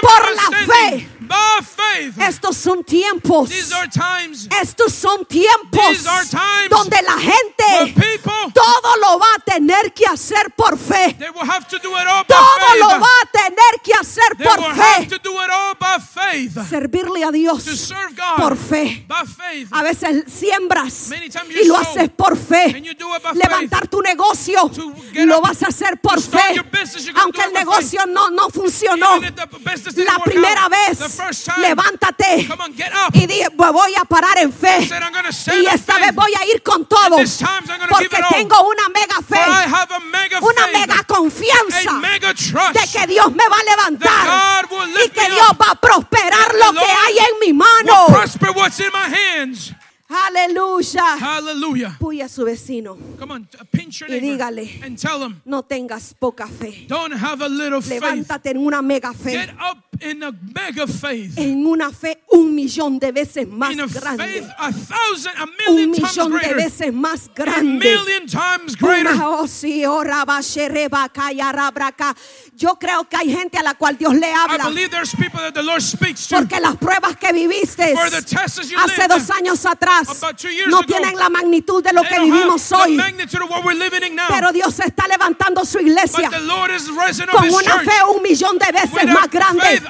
Por 0.00 0.30
la 0.34 0.58
fe. 0.66 1.09
By 1.30 1.60
faith. 1.64 2.18
Estos 2.18 2.56
son 2.56 2.82
tiempos. 2.82 3.48
These 3.48 3.72
are 3.72 3.88
times 3.88 4.48
Estos 4.60 4.92
son 4.92 5.24
tiempos 5.26 5.88
These 5.88 6.06
are 6.08 6.24
times 6.26 6.68
donde 6.70 6.96
la 7.02 7.16
gente 7.18 7.94
people 7.94 8.52
todo 8.52 8.96
lo 9.00 9.18
va 9.18 9.26
a 9.36 9.38
tener 9.44 9.92
que 9.94 10.04
hacer 10.06 10.50
por 10.56 10.76
fe. 10.76 11.14
they 11.18 11.30
will 11.30 11.46
have 11.48 11.66
to 11.68 11.78
do 11.78 11.90
it 11.96 12.06
all 12.06 12.24
by 12.24 12.34
Todo 12.34 12.74
lo 12.80 12.88
va 13.00 13.06
a 13.22 13.26
tener 13.32 13.80
que 13.82 13.92
hacer 13.94 14.36
They 14.36 14.44
por 14.46 14.74
fe. 14.74 14.80
have 14.82 15.08
to 15.08 15.18
do 15.18 15.32
it 15.40 15.50
all 15.50 15.74
by 15.78 15.98
faith. 16.00 16.19
Servirle 16.68 17.24
a 17.24 17.30
Dios 17.30 17.92
por 18.36 18.56
fe. 18.56 19.06
A 19.70 19.82
veces 19.82 20.24
siembras 20.26 21.10
y 21.62 21.66
lo 21.66 21.76
haces 21.76 22.10
por 22.10 22.36
fe. 22.36 22.82
Levantar 23.34 23.88
tu 23.88 24.00
negocio 24.00 24.70
lo 25.14 25.40
vas 25.40 25.62
a 25.62 25.68
hacer 25.68 25.98
por 26.00 26.20
fe. 26.20 26.62
Aunque 27.16 27.42
el 27.42 27.52
negocio 27.52 28.06
no, 28.06 28.30
no 28.30 28.48
funcionó. 28.50 29.20
La 29.96 30.18
primera 30.24 30.68
vez, 30.68 30.98
levántate 31.58 32.48
y 33.12 33.26
di, 33.26 33.40
"Me 33.58 33.70
voy 33.70 33.94
a 33.96 34.04
parar 34.04 34.38
en 34.38 34.52
fe. 34.52 34.88
Y 35.54 35.66
esta 35.66 35.98
vez 35.98 36.14
voy 36.14 36.32
a 36.38 36.44
ir 36.54 36.62
con 36.62 36.86
todo. 36.86 37.16
Porque 37.88 38.08
tengo 38.30 38.56
una 38.68 38.88
mega 38.88 39.20
fe, 39.22 39.40
una 40.40 40.66
mega 40.68 41.02
confianza 41.04 42.00
de 42.72 42.80
que 42.92 43.06
Dios 43.06 43.32
me 43.32 43.44
va 43.48 43.56
a 43.56 43.64
levantar 43.64 44.68
y 45.04 45.08
que 45.10 45.26
Dios 45.30 45.50
va 45.60 45.70
a 45.72 45.74
prosperar 45.74 46.19
And 46.20 46.58
lo 46.58 46.72
que 46.72 46.84
hay 46.84 47.18
en 47.18 47.38
mi 47.40 47.52
mano. 47.52 48.06
Aleluya. 50.10 51.16
Hallelujah. 51.18 51.96
Puya 51.98 52.24
a 52.24 52.28
su 52.28 52.44
vecino. 52.44 52.96
Come 53.18 53.30
on, 53.34 53.48
pinch 53.70 54.00
your 54.00 54.10
Y 54.10 54.18
dígale. 54.20 54.80
and 54.84 54.98
tell 54.98 55.22
him, 55.22 55.40
No 55.44 55.62
tengas 55.62 56.14
poca 56.18 56.46
fe. 56.48 56.86
don't 56.88 57.12
have 57.12 57.40
a 57.42 57.48
little 57.48 57.80
faith. 57.80 58.02
Levántate 58.02 58.50
en 58.50 58.58
una 58.58 58.82
mega 58.82 59.12
fe. 59.14 59.32
Get 59.32 59.50
up 59.60 59.78
in 60.02 60.22
a 60.24 60.32
mega 60.32 60.86
faith. 60.86 61.38
En 61.38 61.64
una 61.66 61.90
fe 61.92 62.22
un 62.32 62.54
millón 62.54 62.98
de 62.98 63.12
veces 63.12 63.46
más 63.46 63.72
In 63.72 63.80
a 63.82 63.86
grande. 63.86 64.24
faith 64.24 64.48
a 64.58 64.72
thousand, 64.72 65.34
a 65.36 65.44
Un 65.70 65.76
million 65.90 65.92
times 65.92 66.16
millón 66.16 66.32
de 66.32 66.38
greater. 66.38 66.56
veces 66.56 66.92
más 66.92 67.28
A 67.28 67.32
grande. 67.34 67.78
million 67.78 68.26
times 68.26 68.76
greater. 68.76 69.14
Yo 72.56 72.76
creo 72.78 73.08
que 73.08 73.16
hay 73.16 73.30
gente 73.30 73.58
a 73.58 73.62
la 73.62 73.74
cual 73.74 73.96
Dios 73.96 74.14
le 74.14 74.28
I 74.28 74.32
habla. 74.34 74.64
believe 74.64 74.90
there's 74.90 75.14
people 75.14 75.38
that 75.40 75.52
the 75.54 75.62
Lord 75.62 75.82
speaks 75.82 76.26
to. 76.28 76.36
Porque 76.36 76.58
las 76.60 76.76
pruebas 76.76 77.16
que 77.16 77.32
viviste 77.32 77.94
hace 77.94 79.08
dos 79.08 79.30
años 79.30 79.64
atrás 79.66 79.99
no 80.68 80.82
tienen 80.82 81.16
la 81.16 81.28
magnitud 81.28 81.82
de 81.82 81.92
lo 81.92 82.02
que 82.02 82.20
vivimos 82.20 82.72
hoy. 82.72 82.98
in. 82.98 84.16
Pero 84.28 84.52
Dios 84.52 84.78
está 84.80 85.06
levantando 85.08 85.64
su 85.64 85.78
iglesia 85.78 86.30
con 86.30 87.48
una 87.50 87.78
fe 87.80 88.02
un 88.14 88.22
millón 88.22 88.58
de 88.58 88.72
veces 88.72 89.06
más 89.06 89.30
grande. 89.30 89.82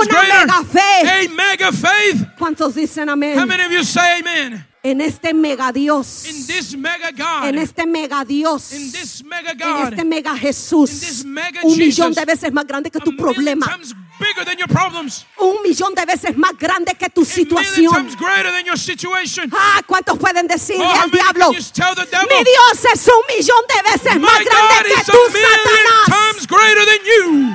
Una 0.00 0.22
mega 0.22 1.72
fe. 1.72 2.28
¿Cuántos 2.38 2.74
dicen 2.74 3.08
amén? 3.08 3.36
En 4.84 5.00
este 5.00 5.32
mega 5.32 5.70
Dios, 5.70 6.24
In 6.26 6.44
this 6.44 6.76
mega 6.76 7.12
God, 7.12 7.48
en 7.48 7.58
este 7.58 7.86
mega 7.86 8.24
Dios, 8.24 8.72
in 8.72 8.90
this 8.90 9.22
mega 9.22 9.52
en 9.52 9.58
God, 9.58 9.92
este 9.92 10.04
mega 10.04 10.32
in 10.32 10.38
Jesús, 10.38 10.90
this 10.90 11.24
mega 11.24 11.60
un 11.62 11.78
millón 11.78 12.12
de 12.12 12.24
veces 12.24 12.52
más 12.52 12.66
grande 12.66 12.90
que 12.90 12.98
tu 12.98 13.16
problema, 13.16 13.78
bigger 14.22 14.44
than 14.44 14.56
your 14.58 14.68
problems, 14.68 15.26
un 15.38 15.56
millón 15.62 15.94
de 15.94 16.04
veces 16.06 16.36
más 16.36 16.52
grande 16.58 16.94
que 16.94 17.08
tu 17.10 17.24
situación. 17.24 18.08
Ah, 19.52 19.82
¿cuántos 19.86 20.18
pueden 20.18 20.46
decirle 20.46 20.84
Oh, 20.84 21.00
al 21.02 21.10
diablo? 21.10 21.50
Mi 21.50 21.58
Dios 22.44 22.84
es 22.94 23.08
un 23.08 23.22
millón 23.36 23.64
de 23.68 23.90
veces 23.90 24.20
más 24.20 24.38
My 24.38 24.44
grande 24.44 24.74
God 24.74 24.84
que 24.86 25.00
is 25.00 25.06
tú, 25.06 25.18
Satanás. 25.32 26.06
times 26.06 26.46
greater 26.46 26.84
than 26.86 27.04
you. 27.04 27.54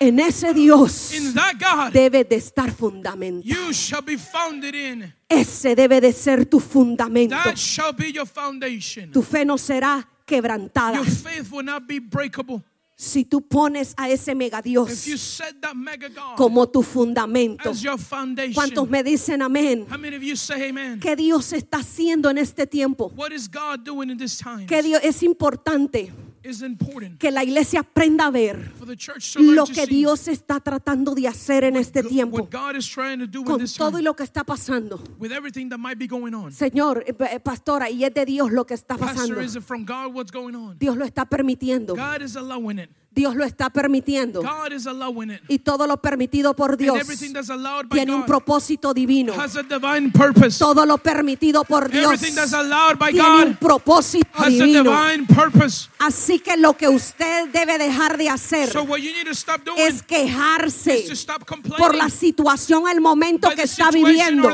En 0.00 0.18
ese 0.20 0.52
Dios 0.52 1.12
In 1.14 1.32
that 1.34 1.54
God, 1.58 1.92
debe 1.92 2.24
de 2.24 2.36
estar 2.36 2.70
fundamentado. 2.70 3.42
you 3.44 3.72
shall 3.72 4.02
be 4.02 4.18
founded 4.18 4.74
in. 4.74 5.14
Ese 5.28 5.74
debe 5.74 6.00
de 6.00 6.12
ser 6.12 6.44
tu 6.46 6.60
fundamento. 6.60 7.34
That 7.42 7.56
shall 7.56 7.92
be 7.92 8.12
your 8.12 8.26
foundation. 8.26 9.10
Tu 9.12 9.22
fe 9.22 9.44
no 9.44 9.56
será 9.56 10.06
quebrantada. 10.26 10.96
Your 10.96 11.06
faith 11.06 11.50
will 11.50 11.64
not 11.64 11.86
be 11.86 12.00
breakable. 12.00 12.62
Si 12.96 13.24
tú 13.24 13.42
pones 13.42 13.92
a 13.96 14.08
ese 14.08 14.34
mega 14.34 14.62
Dios 14.62 15.06
como 16.36 16.68
tu 16.68 16.82
fundamento. 16.82 17.72
¿Cuántos 18.54 18.88
me 18.88 19.02
dicen 19.02 19.42
amén? 19.42 19.86
¿Qué 21.00 21.16
Dios 21.16 21.52
está 21.52 21.78
haciendo 21.78 22.30
en 22.30 22.38
este 22.38 22.66
tiempo? 22.66 23.12
Que 24.68 24.82
Dios 24.82 25.00
es 25.02 25.22
importante 25.22 26.12
que 27.18 27.30
la 27.30 27.42
iglesia 27.42 27.80
aprenda 27.80 28.26
a 28.26 28.30
ver 28.30 28.72
lo 29.36 29.64
que 29.64 29.86
Dios 29.86 30.28
está 30.28 30.60
tratando 30.60 31.14
de 31.14 31.26
hacer 31.26 31.64
en 31.64 31.76
este 31.76 32.02
tiempo 32.02 32.36
what 32.36 32.50
God 32.50 32.76
is 32.76 32.86
trying 32.86 33.18
to 33.18 33.26
do 33.26 33.40
in 33.40 33.44
con 33.44 33.58
this 33.58 33.74
todo 33.74 33.92
y 33.92 33.92
time 33.92 34.02
lo 34.02 34.14
que 34.14 34.24
está 34.24 34.44
pasando. 34.44 35.02
with 35.18 35.32
everything 35.32 35.70
that 35.70 35.78
might 35.78 35.98
be 35.98 36.06
going 36.06 36.34
on. 36.34 36.52
Señor, 36.52 37.02
eh, 37.06 37.14
eh, 37.30 37.40
pastora, 37.40 37.88
y 37.88 38.04
es 38.04 38.12
de 38.12 38.26
Dios 38.26 38.52
lo 38.52 38.66
que 38.66 38.74
está 38.74 38.98
pasando. 38.98 39.40
Dios 40.78 40.96
lo 40.96 41.04
está 41.04 41.24
permitiendo. 41.24 41.94
Dios 43.14 43.36
lo 43.36 43.44
está 43.44 43.70
permitiendo. 43.70 44.42
God 44.42 44.72
is 44.72 44.86
allowing 44.86 45.30
it. 45.30 45.40
Y 45.48 45.60
todo 45.60 45.86
lo 45.86 45.98
permitido 45.98 46.54
por 46.54 46.76
Dios 46.76 46.98
tiene 47.90 48.14
un 48.14 48.26
propósito 48.26 48.92
divino. 48.92 49.34
has 49.40 49.56
a 49.56 49.62
divine 49.62 50.10
purpose. 50.10 50.58
Todo 50.58 50.84
lo 50.84 50.98
permitido 50.98 51.64
por 51.64 51.88
Dios 51.88 52.20
tiene 52.20 53.44
un 53.44 53.56
propósito 53.56 54.28
has 54.34 54.46
a 54.46 54.50
divino. 54.50 54.82
divine 54.82 55.26
purpose. 55.26 55.88
Así 55.98 56.40
que 56.40 56.56
lo 56.56 56.76
que 56.76 56.88
usted 56.88 57.48
debe 57.50 57.78
dejar 57.78 58.18
de 58.18 58.28
hacer 58.28 58.70
So 58.70 58.82
what 58.82 58.98
you 58.98 59.12
need 59.12 59.26
to 59.26 59.34
stop 59.34 59.64
doing 59.64 59.78
es 59.78 60.02
quejarse 60.02 61.06
por 61.78 61.94
la 61.94 62.10
situación, 62.10 62.88
el 62.88 63.00
momento 63.00 63.50
que 63.50 63.62
está 63.62 63.90
viviendo. 63.90 64.50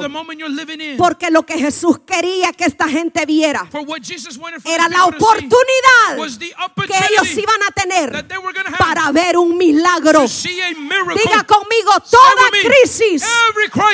Porque 0.99 1.31
lo 1.31 1.45
que 1.45 1.59
Jesús 1.59 1.99
quería 2.01 2.53
que 2.53 2.65
esta 2.65 2.89
gente 2.89 3.25
viera 3.25 3.67
For 3.71 3.83
what 3.87 4.03
Jesus 4.03 4.37
wanted 4.37 4.61
for 4.61 4.71
era 4.71 4.89
la 4.89 5.07
oportunidad 5.07 6.17
que 6.87 6.95
ellos 7.11 7.37
iban 7.37 7.63
a 7.67 7.71
tener 7.73 8.27
para 8.79 9.11
ver 9.13 9.37
un 9.37 9.57
milagro. 9.57 10.23
Diga 10.23 11.45
conmigo, 11.45 11.93
toda 12.11 12.51
crisis, 12.63 13.25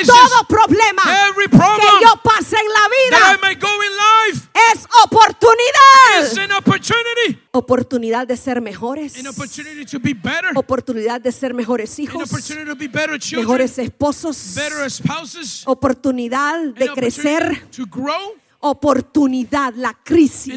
todo 0.05 0.47
problema 0.47 1.03
que 1.35 2.05
yo 2.05 2.21
pase 2.23 2.55
en 2.57 2.67
la 2.67 2.87
vida 2.89 3.39
es 4.73 4.85
oportunidad. 5.03 6.37
Oportunidad 7.51 8.27
de 8.27 8.37
ser 8.37 8.61
mejores. 8.61 9.13
Oportunidad 10.55 11.21
de 11.21 11.31
ser 11.31 11.53
mejores 11.53 11.99
hijos, 11.99 12.29
mejores 13.33 13.77
esposos. 13.77 14.55
Oportunidad 15.65 16.59
de 16.73 16.89
crecer. 16.93 17.67
Oportunidad, 18.59 19.73
la 19.75 19.93
crisis 20.03 20.53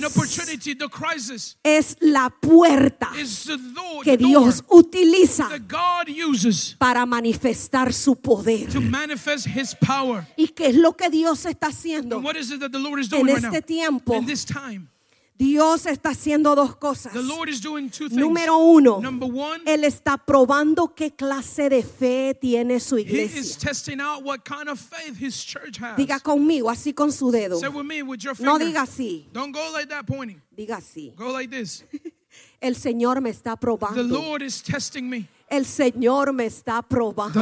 es 1.62 1.96
la 2.00 2.30
puerta 2.30 3.10
is 3.20 3.44
the 3.44 3.56
door, 3.58 4.04
que 4.04 4.16
Dios 4.16 4.64
utiliza 4.68 5.48
that 5.48 5.60
God 5.68 6.08
uses 6.08 6.76
para 6.78 7.04
manifestar 7.06 7.92
su 7.92 8.16
poder. 8.16 8.68
to 8.72 8.80
manifest 8.80 9.46
His 9.46 9.74
power. 9.74 10.26
¿Y 10.36 10.48
qué 10.48 10.68
es 10.68 10.76
lo 10.76 10.96
que 10.96 11.10
Dios 11.10 11.44
está 11.46 11.68
haciendo? 11.68 12.20
En 12.20 13.28
este 13.28 13.62
tiempo, 13.62 14.14
In 14.14 14.26
this 14.26 14.44
time, 14.44 14.86
Dios 15.40 15.86
está 15.86 16.10
haciendo 16.10 16.54
dos 16.54 16.76
cosas. 16.76 17.14
the 17.14 17.22
Lord 17.22 17.48
is 17.48 17.62
doing 17.62 17.88
two 17.88 18.10
things. 18.10 18.20
Número 18.20 18.58
uno, 18.58 19.00
Number 19.00 19.26
one, 19.26 19.62
Él 19.64 19.84
está 19.84 20.18
probando 20.18 20.94
qué 20.94 21.12
clase 21.16 21.70
de 21.70 21.82
fe 21.82 22.34
tiene 22.38 22.78
su 22.78 22.98
iglesia. 22.98 23.56
testing 23.58 24.00
out 24.02 24.22
what 24.22 24.44
kind 24.44 24.68
of 24.68 24.78
faith 24.78 25.16
His 25.18 25.42
church 25.42 25.78
has. 25.78 25.96
Diga 25.96 26.20
conmigo, 26.20 26.68
así 26.68 26.92
con 26.94 27.10
su 27.10 27.30
dedo. 27.32 27.58
Say 27.58 27.68
with 27.68 27.86
me, 27.86 28.02
with 28.02 28.20
your 28.22 28.34
No 28.38 28.58
diga 28.58 28.82
así, 28.82 29.26
Don't 29.32 29.52
go 29.52 29.70
like 29.72 29.88
that 29.88 30.06
pointing. 30.06 30.42
diga 30.54 30.76
así. 30.76 31.14
Go 31.16 31.32
like 31.32 31.48
this. 31.50 31.84
El 32.60 32.74
Señor 32.76 33.22
me 33.22 33.30
está 33.30 33.52
The 33.58 33.66
probando. 33.66 34.02
Lord 34.06 34.42
is 34.42 34.60
testing 34.62 35.08
me. 35.08 35.26
El 35.48 35.64
Señor 35.64 36.34
me 36.34 36.44
está 36.44 36.82
probando. 36.82 37.40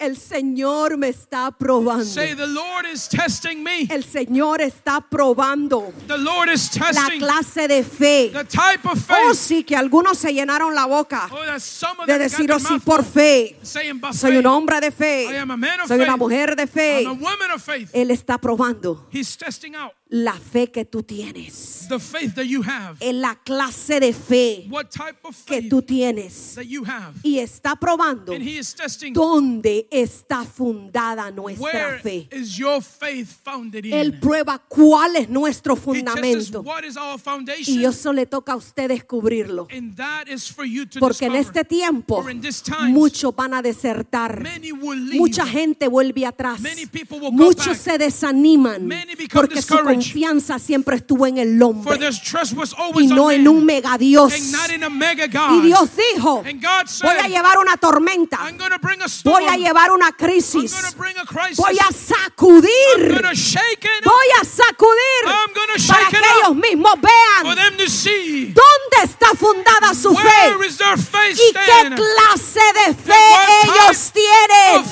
El 0.00 0.16
Señor 0.16 0.96
me 0.96 1.08
está 1.08 1.50
probando. 1.50 2.04
Say, 2.06 2.34
the 2.34 2.46
Lord 2.46 2.86
is 2.90 3.06
testing 3.06 3.62
me. 3.62 3.86
El 3.90 4.02
Señor 4.02 4.62
está 4.62 5.02
probando 5.02 5.92
The 6.08 6.16
Lord 6.16 6.48
is 6.48 6.74
la 6.80 6.86
testing 6.86 7.20
clase 7.20 7.68
de 7.68 7.84
fe. 7.84 8.30
the 8.32 8.44
type 8.44 8.88
of 8.88 8.98
Oh, 9.10 9.34
sí, 9.34 9.62
que 9.62 9.76
algunos 9.76 10.16
se 10.16 10.32
llenaron 10.32 10.74
la 10.74 10.86
boca 10.86 11.28
Oh, 11.30 11.42
de 12.06 12.18
decir, 12.18 12.50
oh, 12.50 12.58
sí, 12.58 12.78
por 12.82 13.04
fe. 13.04 13.58
saying 13.62 14.00
Soy 14.14 14.38
un 14.38 14.46
hombre 14.46 14.80
de 14.80 14.86
I 14.86 14.90
fe. 14.90 15.38
am 15.38 15.50
a 15.50 15.56
man 15.58 15.80
of 15.82 15.88
Soy 15.88 16.00
una 16.00 16.16
mujer 16.16 16.56
de 16.56 16.66
fe. 16.66 17.02
I'm 17.02 17.08
a 17.08 17.12
woman 17.12 17.50
of 17.54 17.62
faith. 17.62 17.90
Él 17.92 18.10
está 18.10 18.38
probando 18.38 19.06
He's 19.12 19.36
testing 19.36 19.74
out 19.76 19.92
la 20.10 20.34
fe 20.34 20.70
que 20.70 20.84
tú 20.84 21.02
tienes. 21.02 21.86
the 21.88 21.98
faith 21.98 22.34
that 22.34 22.44
you 22.44 22.62
have. 22.62 22.96
En 23.00 23.20
la 23.20 23.36
clase 23.36 24.00
de 24.00 24.12
fe 24.12 24.68
que 25.46 25.62
tú 25.62 25.82
tienes. 25.82 26.54
that 26.56 26.66
you 26.66 26.84
have. 26.84 27.14
Y 27.22 27.38
está 27.38 27.76
probando 27.76 28.32
And 28.32 28.42
He 28.42 28.58
is 28.58 28.74
testing 28.74 29.12
dónde 29.12 29.86
está 29.90 30.44
fundada 30.44 31.30
nuestra 31.30 31.98
fe. 32.02 32.28
is 32.32 32.56
your 32.58 32.82
faith 32.82 33.28
founded 33.42 33.84
Él 33.86 34.18
prueba 34.18 34.58
cuál 34.58 35.16
es 35.16 35.28
nuestro 35.28 35.76
fundamento. 35.76 36.62
what 36.62 36.84
is 36.84 36.96
our 36.96 37.18
Y 37.66 37.84
eso 37.84 38.12
le 38.12 38.26
toca 38.26 38.52
a 38.52 38.56
usted 38.56 38.88
descubrirlo. 38.88 39.68
And 39.70 39.94
that 39.96 40.28
is 40.28 40.50
for 40.50 40.64
you 40.64 40.86
to 40.86 40.98
Porque 41.00 41.26
en 41.26 41.36
este 41.36 41.64
tiempo 41.64 42.24
muchos 42.88 43.34
van 43.34 43.54
a 43.54 43.62
desertar. 43.62 44.42
Many 44.42 44.72
will 44.72 44.98
leave. 44.98 45.18
Mucha 45.18 45.46
gente 45.46 45.88
vuelve 45.88 46.26
atrás. 46.26 46.60
Many 46.60 46.86
people 46.86 47.18
will 47.20 47.30
go 47.30 47.36
Muchos 47.44 47.66
back. 47.66 47.76
se 47.76 47.98
desaniman 47.98 48.86
Many 48.86 49.14
become 49.14 49.42
porque 49.46 49.62
su 49.62 49.74
discouraged 49.74 49.99
confianza 50.00 50.58
siempre 50.58 50.96
estuvo 50.96 51.26
en 51.26 51.38
el 51.38 51.58
For 51.58 51.68
hombre 51.68 51.98
their 51.98 52.12
trust 52.12 52.54
was 52.54 52.74
y 52.98 53.06
no 53.06 53.30
en 53.30 53.46
un 53.46 53.64
mega 53.64 53.98
Dios. 53.98 54.32
Y. 54.34 55.60
Dios 55.60 55.90
dijo, 56.14 56.42
voy 56.42 57.16
a 57.16 57.28
llevar 57.28 57.58
una 57.58 57.76
tormenta, 57.76 58.38
I'm 58.46 58.56
going 58.56 58.70
to 58.70 58.78
bring 58.78 59.00
a 59.02 59.08
storm. 59.08 59.40
voy 59.40 59.48
a 59.48 59.56
llevar 59.56 59.90
una 59.90 60.12
crisis, 60.12 60.74
voy 61.56 61.78
a 61.78 61.92
sacudir, 61.92 62.70
voy 64.04 64.26
a 64.40 64.44
sacudir 64.44 65.24
para 65.24 65.76
shake 65.76 66.10
que 66.10 66.18
ellos 66.18 66.56
mismos 66.56 66.92
for 66.92 67.54
vean 67.54 67.56
them 67.56 67.76
to 67.76 67.90
see 67.90 68.52
dónde 68.52 69.04
está 69.04 69.28
fundada 69.36 69.94
su 69.94 70.14
fe 70.14 70.54
y 71.32 71.52
qué 71.52 71.94
clase 71.94 72.60
de 72.86 72.94
fe 72.94 73.14
ellos 73.64 74.12
tienen. 74.12 74.84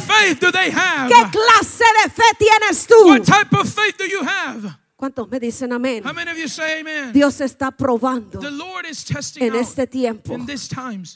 ¿Qué 1.08 1.30
clase 1.30 1.84
de 2.02 2.10
fe 2.10 2.24
tienes 2.38 2.86
tú? 2.86 3.08
What 3.08 3.24
type 3.24 3.56
of 3.56 3.68
faith 3.68 3.96
do 3.98 4.04
you 4.04 4.22
have? 4.22 4.78
¿Cuántos 4.98 5.28
me 5.28 5.38
dicen 5.38 5.72
amén? 5.72 6.02
How 6.04 6.12
many 6.12 6.28
of 6.28 6.36
you 6.36 6.48
say 6.48 6.80
amen? 6.80 7.12
Dios 7.12 7.40
está 7.40 7.70
probando 7.70 8.40
The 8.40 8.50
Lord 8.50 8.84
is 8.84 9.04
testing 9.04 9.44
en 9.44 9.54
este 9.54 9.86
tiempo 9.86 10.36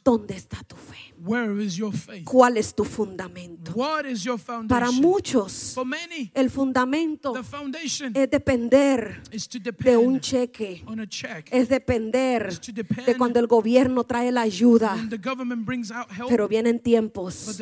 dónde 0.04 0.36
está 0.36 0.62
tu 0.62 0.76
fe. 0.76 0.91
Where 1.24 1.62
is 1.62 1.76
your 1.76 1.92
faith? 1.92 2.24
¿Cuál 2.24 2.56
es 2.56 2.74
tu 2.74 2.84
fundamento? 2.84 3.70
What 3.74 4.06
is 4.06 4.24
your 4.24 4.40
Para 4.40 4.86
foundation? 4.86 5.00
muchos, 5.00 5.72
For 5.74 5.86
many, 5.86 6.32
el 6.34 6.50
fundamento 6.50 7.32
the 7.32 7.44
foundation 7.44 8.12
es 8.16 8.28
depender 8.28 9.22
is 9.30 9.46
to 9.48 9.58
de 9.60 9.70
un 9.96 10.14
depend 10.14 10.20
cheque. 10.20 10.82
on 10.86 10.98
a 10.98 11.06
check. 11.06 11.48
Es 11.52 11.68
depender 11.68 12.48
Is 12.50 12.60
to 12.60 12.72
depend 12.72 13.06
de 13.06 13.16
cuando 13.16 13.38
el 13.38 13.46
gobierno 13.46 14.02
trae 14.04 14.32
la 14.32 14.40
ayuda. 14.42 14.94
When 14.96 15.10
the 15.10 15.18
government 15.18 15.64
brings 15.64 15.92
out 15.92 16.10
help, 16.10 16.28
Pero 16.28 16.48
vienen 16.48 16.76
but 16.78 16.82
tiempos 16.84 17.60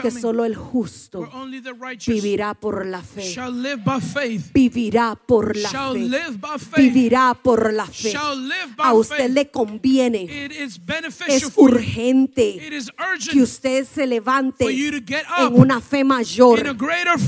que 0.00 0.10
solo 0.12 0.44
el 0.44 0.54
justo 0.54 1.28
vivirá 2.06 2.54
por 2.54 2.86
la 2.86 3.02
fe. 3.02 3.22
shall 3.22 3.52
live 3.52 3.82
by 3.84 4.00
faith. 4.00 4.52
Vivirá 4.52 5.16
por 5.26 5.56
la 5.56 5.70
fe. 5.70 5.98
live 5.98 6.38
by 6.38 6.58
faith. 6.58 6.76
Vivirá 6.76 7.34
por 7.42 7.72
la 7.72 7.86
fe. 7.86 8.10
Shall 8.12 8.36
live 8.40 8.76
by 8.76 8.86
A 8.90 8.92
usted 8.94 9.16
faith. 9.16 9.30
le 9.32 9.50
conviene. 9.50 10.48
Es 11.26 11.50
urgente 11.56 12.91
que 13.30 13.42
usted 13.42 13.86
se 13.86 14.06
levante 14.06 14.64
en 14.64 15.54
una 15.54 15.80
fe 15.80 16.04
mayor, 16.04 16.58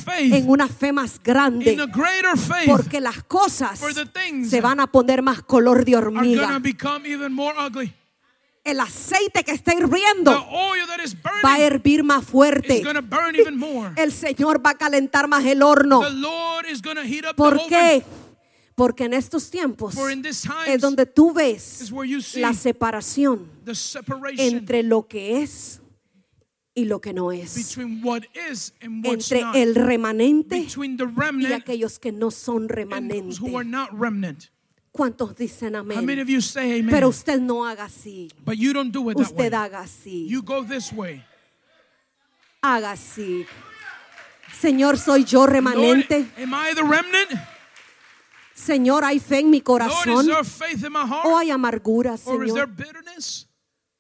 en 0.08 0.48
una 0.48 0.68
fe 0.68 0.92
más 0.92 1.20
grande, 1.22 1.76
porque 2.66 3.00
las 3.00 3.22
cosas 3.24 3.80
se 4.48 4.60
van 4.60 4.80
a 4.80 4.86
poner 4.86 5.22
más 5.22 5.42
color 5.42 5.84
de 5.84 5.96
hormiga. 5.96 6.60
El 8.64 8.80
aceite 8.80 9.44
que 9.44 9.52
está 9.52 9.74
hirviendo 9.74 10.32
va 11.44 11.52
a 11.54 11.60
hervir 11.60 12.02
más 12.02 12.24
fuerte. 12.24 12.82
El 13.96 14.10
Señor 14.10 14.64
va 14.64 14.70
a 14.70 14.74
calentar 14.74 15.28
más 15.28 15.44
el 15.44 15.62
horno. 15.62 16.00
¿Por 17.36 17.66
qué? 17.66 18.02
Porque 18.74 19.04
en 19.04 19.14
estos 19.14 19.50
tiempos 19.50 19.96
es 19.96 20.42
times 20.42 20.80
donde 20.80 21.06
tú 21.06 21.32
ves 21.32 21.92
la 22.34 22.52
separación 22.54 23.48
entre 24.36 24.82
lo 24.82 25.06
que 25.06 25.42
es 25.42 25.80
y 26.74 26.86
lo 26.86 27.00
que 27.00 27.12
no 27.12 27.30
es. 27.30 27.76
Entre 29.04 29.42
not. 29.42 29.56
el 29.56 29.74
remanente 29.76 30.66
y 31.38 31.52
aquellos 31.52 31.98
que 31.98 32.10
no 32.10 32.30
son 32.30 32.68
remanentes. 32.68 33.40
who 33.40 33.56
are 33.56 33.68
not 33.68 33.90
remnant. 33.92 34.46
¿Cuántos 34.90 35.34
dicen 35.36 35.74
amén? 35.74 36.06
Pero 36.88 37.08
usted 37.08 37.40
no 37.40 37.66
haga 37.66 37.84
así. 37.84 38.30
but 38.44 38.56
you 38.56 38.72
don't 38.72 38.92
do 38.92 39.10
it 39.10 39.16
that 39.16 39.32
way. 39.32 39.46
Usted 39.46 39.54
haga 39.54 39.80
así. 39.80 40.28
You 40.28 40.42
go 40.42 40.64
this 40.64 40.92
way. 40.92 41.24
Haga 42.60 42.92
así. 42.92 43.44
Señor, 44.60 44.96
soy 44.98 45.24
yo 45.24 45.46
remanente. 45.46 46.26
am 46.38 46.54
I 46.54 46.74
the 46.74 46.82
remnant? 46.82 47.30
Señor, 48.64 49.04
hay 49.04 49.18
fe 49.20 49.40
en 49.40 49.50
mi 49.50 49.60
corazón. 49.60 50.26
there 50.26 50.44
faith 50.44 50.84
in 50.84 50.92
my 50.92 51.04
O 51.24 51.36
hay 51.38 51.50
amargura, 51.50 52.12
Or 52.24 52.44
is 52.44 52.52
there 52.54 52.66
Señor. 52.66 52.76
bitterness? 52.76 53.48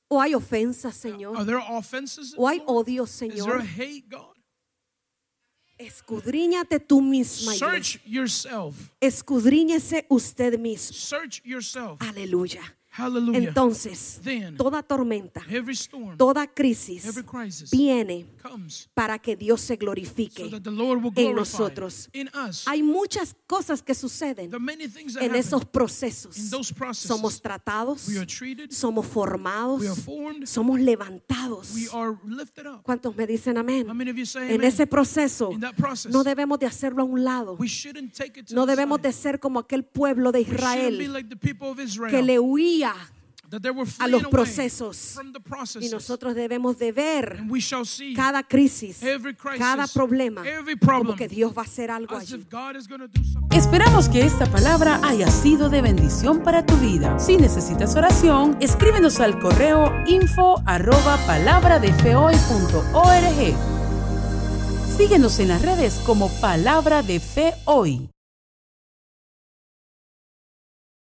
O 0.08 0.20
hay 0.20 0.34
ofensa, 0.34 0.88
Are 0.88 0.96
Señor. 0.96 1.44
there 1.46 1.58
offenses? 1.70 2.34
O 2.36 2.46
hay 2.48 2.62
odio, 2.66 3.04
Is 3.04 3.18
there 3.18 3.30
Señor. 3.32 3.60
hate, 3.62 4.04
God? 4.08 4.34
Escudriñate 5.78 6.78
tú 6.78 7.00
misma. 7.02 7.52
Search 7.54 8.00
yourself. 8.06 8.74
Escudriñese 9.00 10.06
usted 10.08 10.56
mismo. 10.58 10.94
Search 10.96 11.42
yourself. 11.44 12.00
Aleluya. 12.00 12.62
Hallelujah. 12.96 13.48
Entonces, 13.48 14.20
toda 14.56 14.80
tormenta, 14.80 15.42
toda 16.16 16.46
crisis 16.46 17.04
viene 17.72 18.24
para 18.94 19.18
que 19.18 19.34
Dios 19.34 19.60
se 19.62 19.74
glorifique 19.74 20.48
en 21.16 21.34
nosotros. 21.34 22.08
Hay 22.66 22.84
muchas 22.84 23.34
cosas 23.48 23.82
que 23.82 23.94
suceden 23.94 24.52
en 25.20 25.34
esos 25.34 25.64
procesos. 25.64 26.36
Somos 26.92 27.42
tratados, 27.42 28.06
somos 28.70 29.06
formados, 29.06 29.82
somos 30.44 30.78
levantados. 30.78 31.72
¿Cuántos 32.84 33.16
me 33.16 33.26
dicen 33.26 33.58
amén? 33.58 33.88
En 34.36 34.62
ese 34.62 34.86
proceso 34.86 35.50
no 36.10 36.22
debemos 36.22 36.60
de 36.60 36.66
hacerlo 36.66 37.02
a 37.02 37.06
un 37.06 37.24
lado. 37.24 37.58
No 38.50 38.66
debemos 38.66 39.02
de 39.02 39.12
ser 39.12 39.40
como 39.40 39.58
aquel 39.58 39.84
pueblo 39.84 40.30
de 40.30 40.42
Israel 40.42 41.26
que 42.08 42.22
le 42.22 42.38
huía 42.38 42.83
a 43.98 44.08
los 44.08 44.26
procesos. 44.26 45.18
Y 45.80 45.88
nosotros 45.88 46.34
debemos 46.34 46.78
de 46.78 46.92
ver 46.92 47.40
cada 48.16 48.42
crisis, 48.42 49.02
every 49.02 49.34
crisis, 49.34 49.58
cada 49.58 49.86
problema, 49.86 50.46
every 50.46 50.76
como 50.76 50.92
problem 50.92 51.16
que 51.16 51.28
Dios 51.28 51.56
va 51.56 51.62
a 51.62 51.64
hacer 51.64 51.90
algo 51.90 52.16
allí. 52.16 52.34
if 52.34 52.50
God 52.50 52.76
is 52.76 52.86
going 52.88 53.00
to 53.00 53.08
do 53.08 53.24
something. 53.24 53.56
Esperamos 53.56 54.08
que 54.08 54.24
esta 54.24 54.46
palabra 54.46 55.00
haya 55.04 55.30
sido 55.30 55.68
de 55.68 55.82
bendición 55.82 56.42
para 56.42 56.64
tu 56.64 56.74
vida. 56.76 57.18
Si 57.18 57.36
necesitas 57.36 57.94
oración, 57.96 58.56
escríbenos 58.60 59.20
al 59.20 59.38
correo 59.38 59.92
info 60.06 60.62
arroba 60.66 61.18
palabradeFehoy.org. 61.26 63.54
Síguenos 64.96 65.38
en 65.40 65.48
las 65.48 65.62
redes 65.62 66.00
como 66.06 66.28
Palabra 66.40 67.02
de 67.02 67.20
Fe 67.20 67.54
Hoy. 67.64 68.13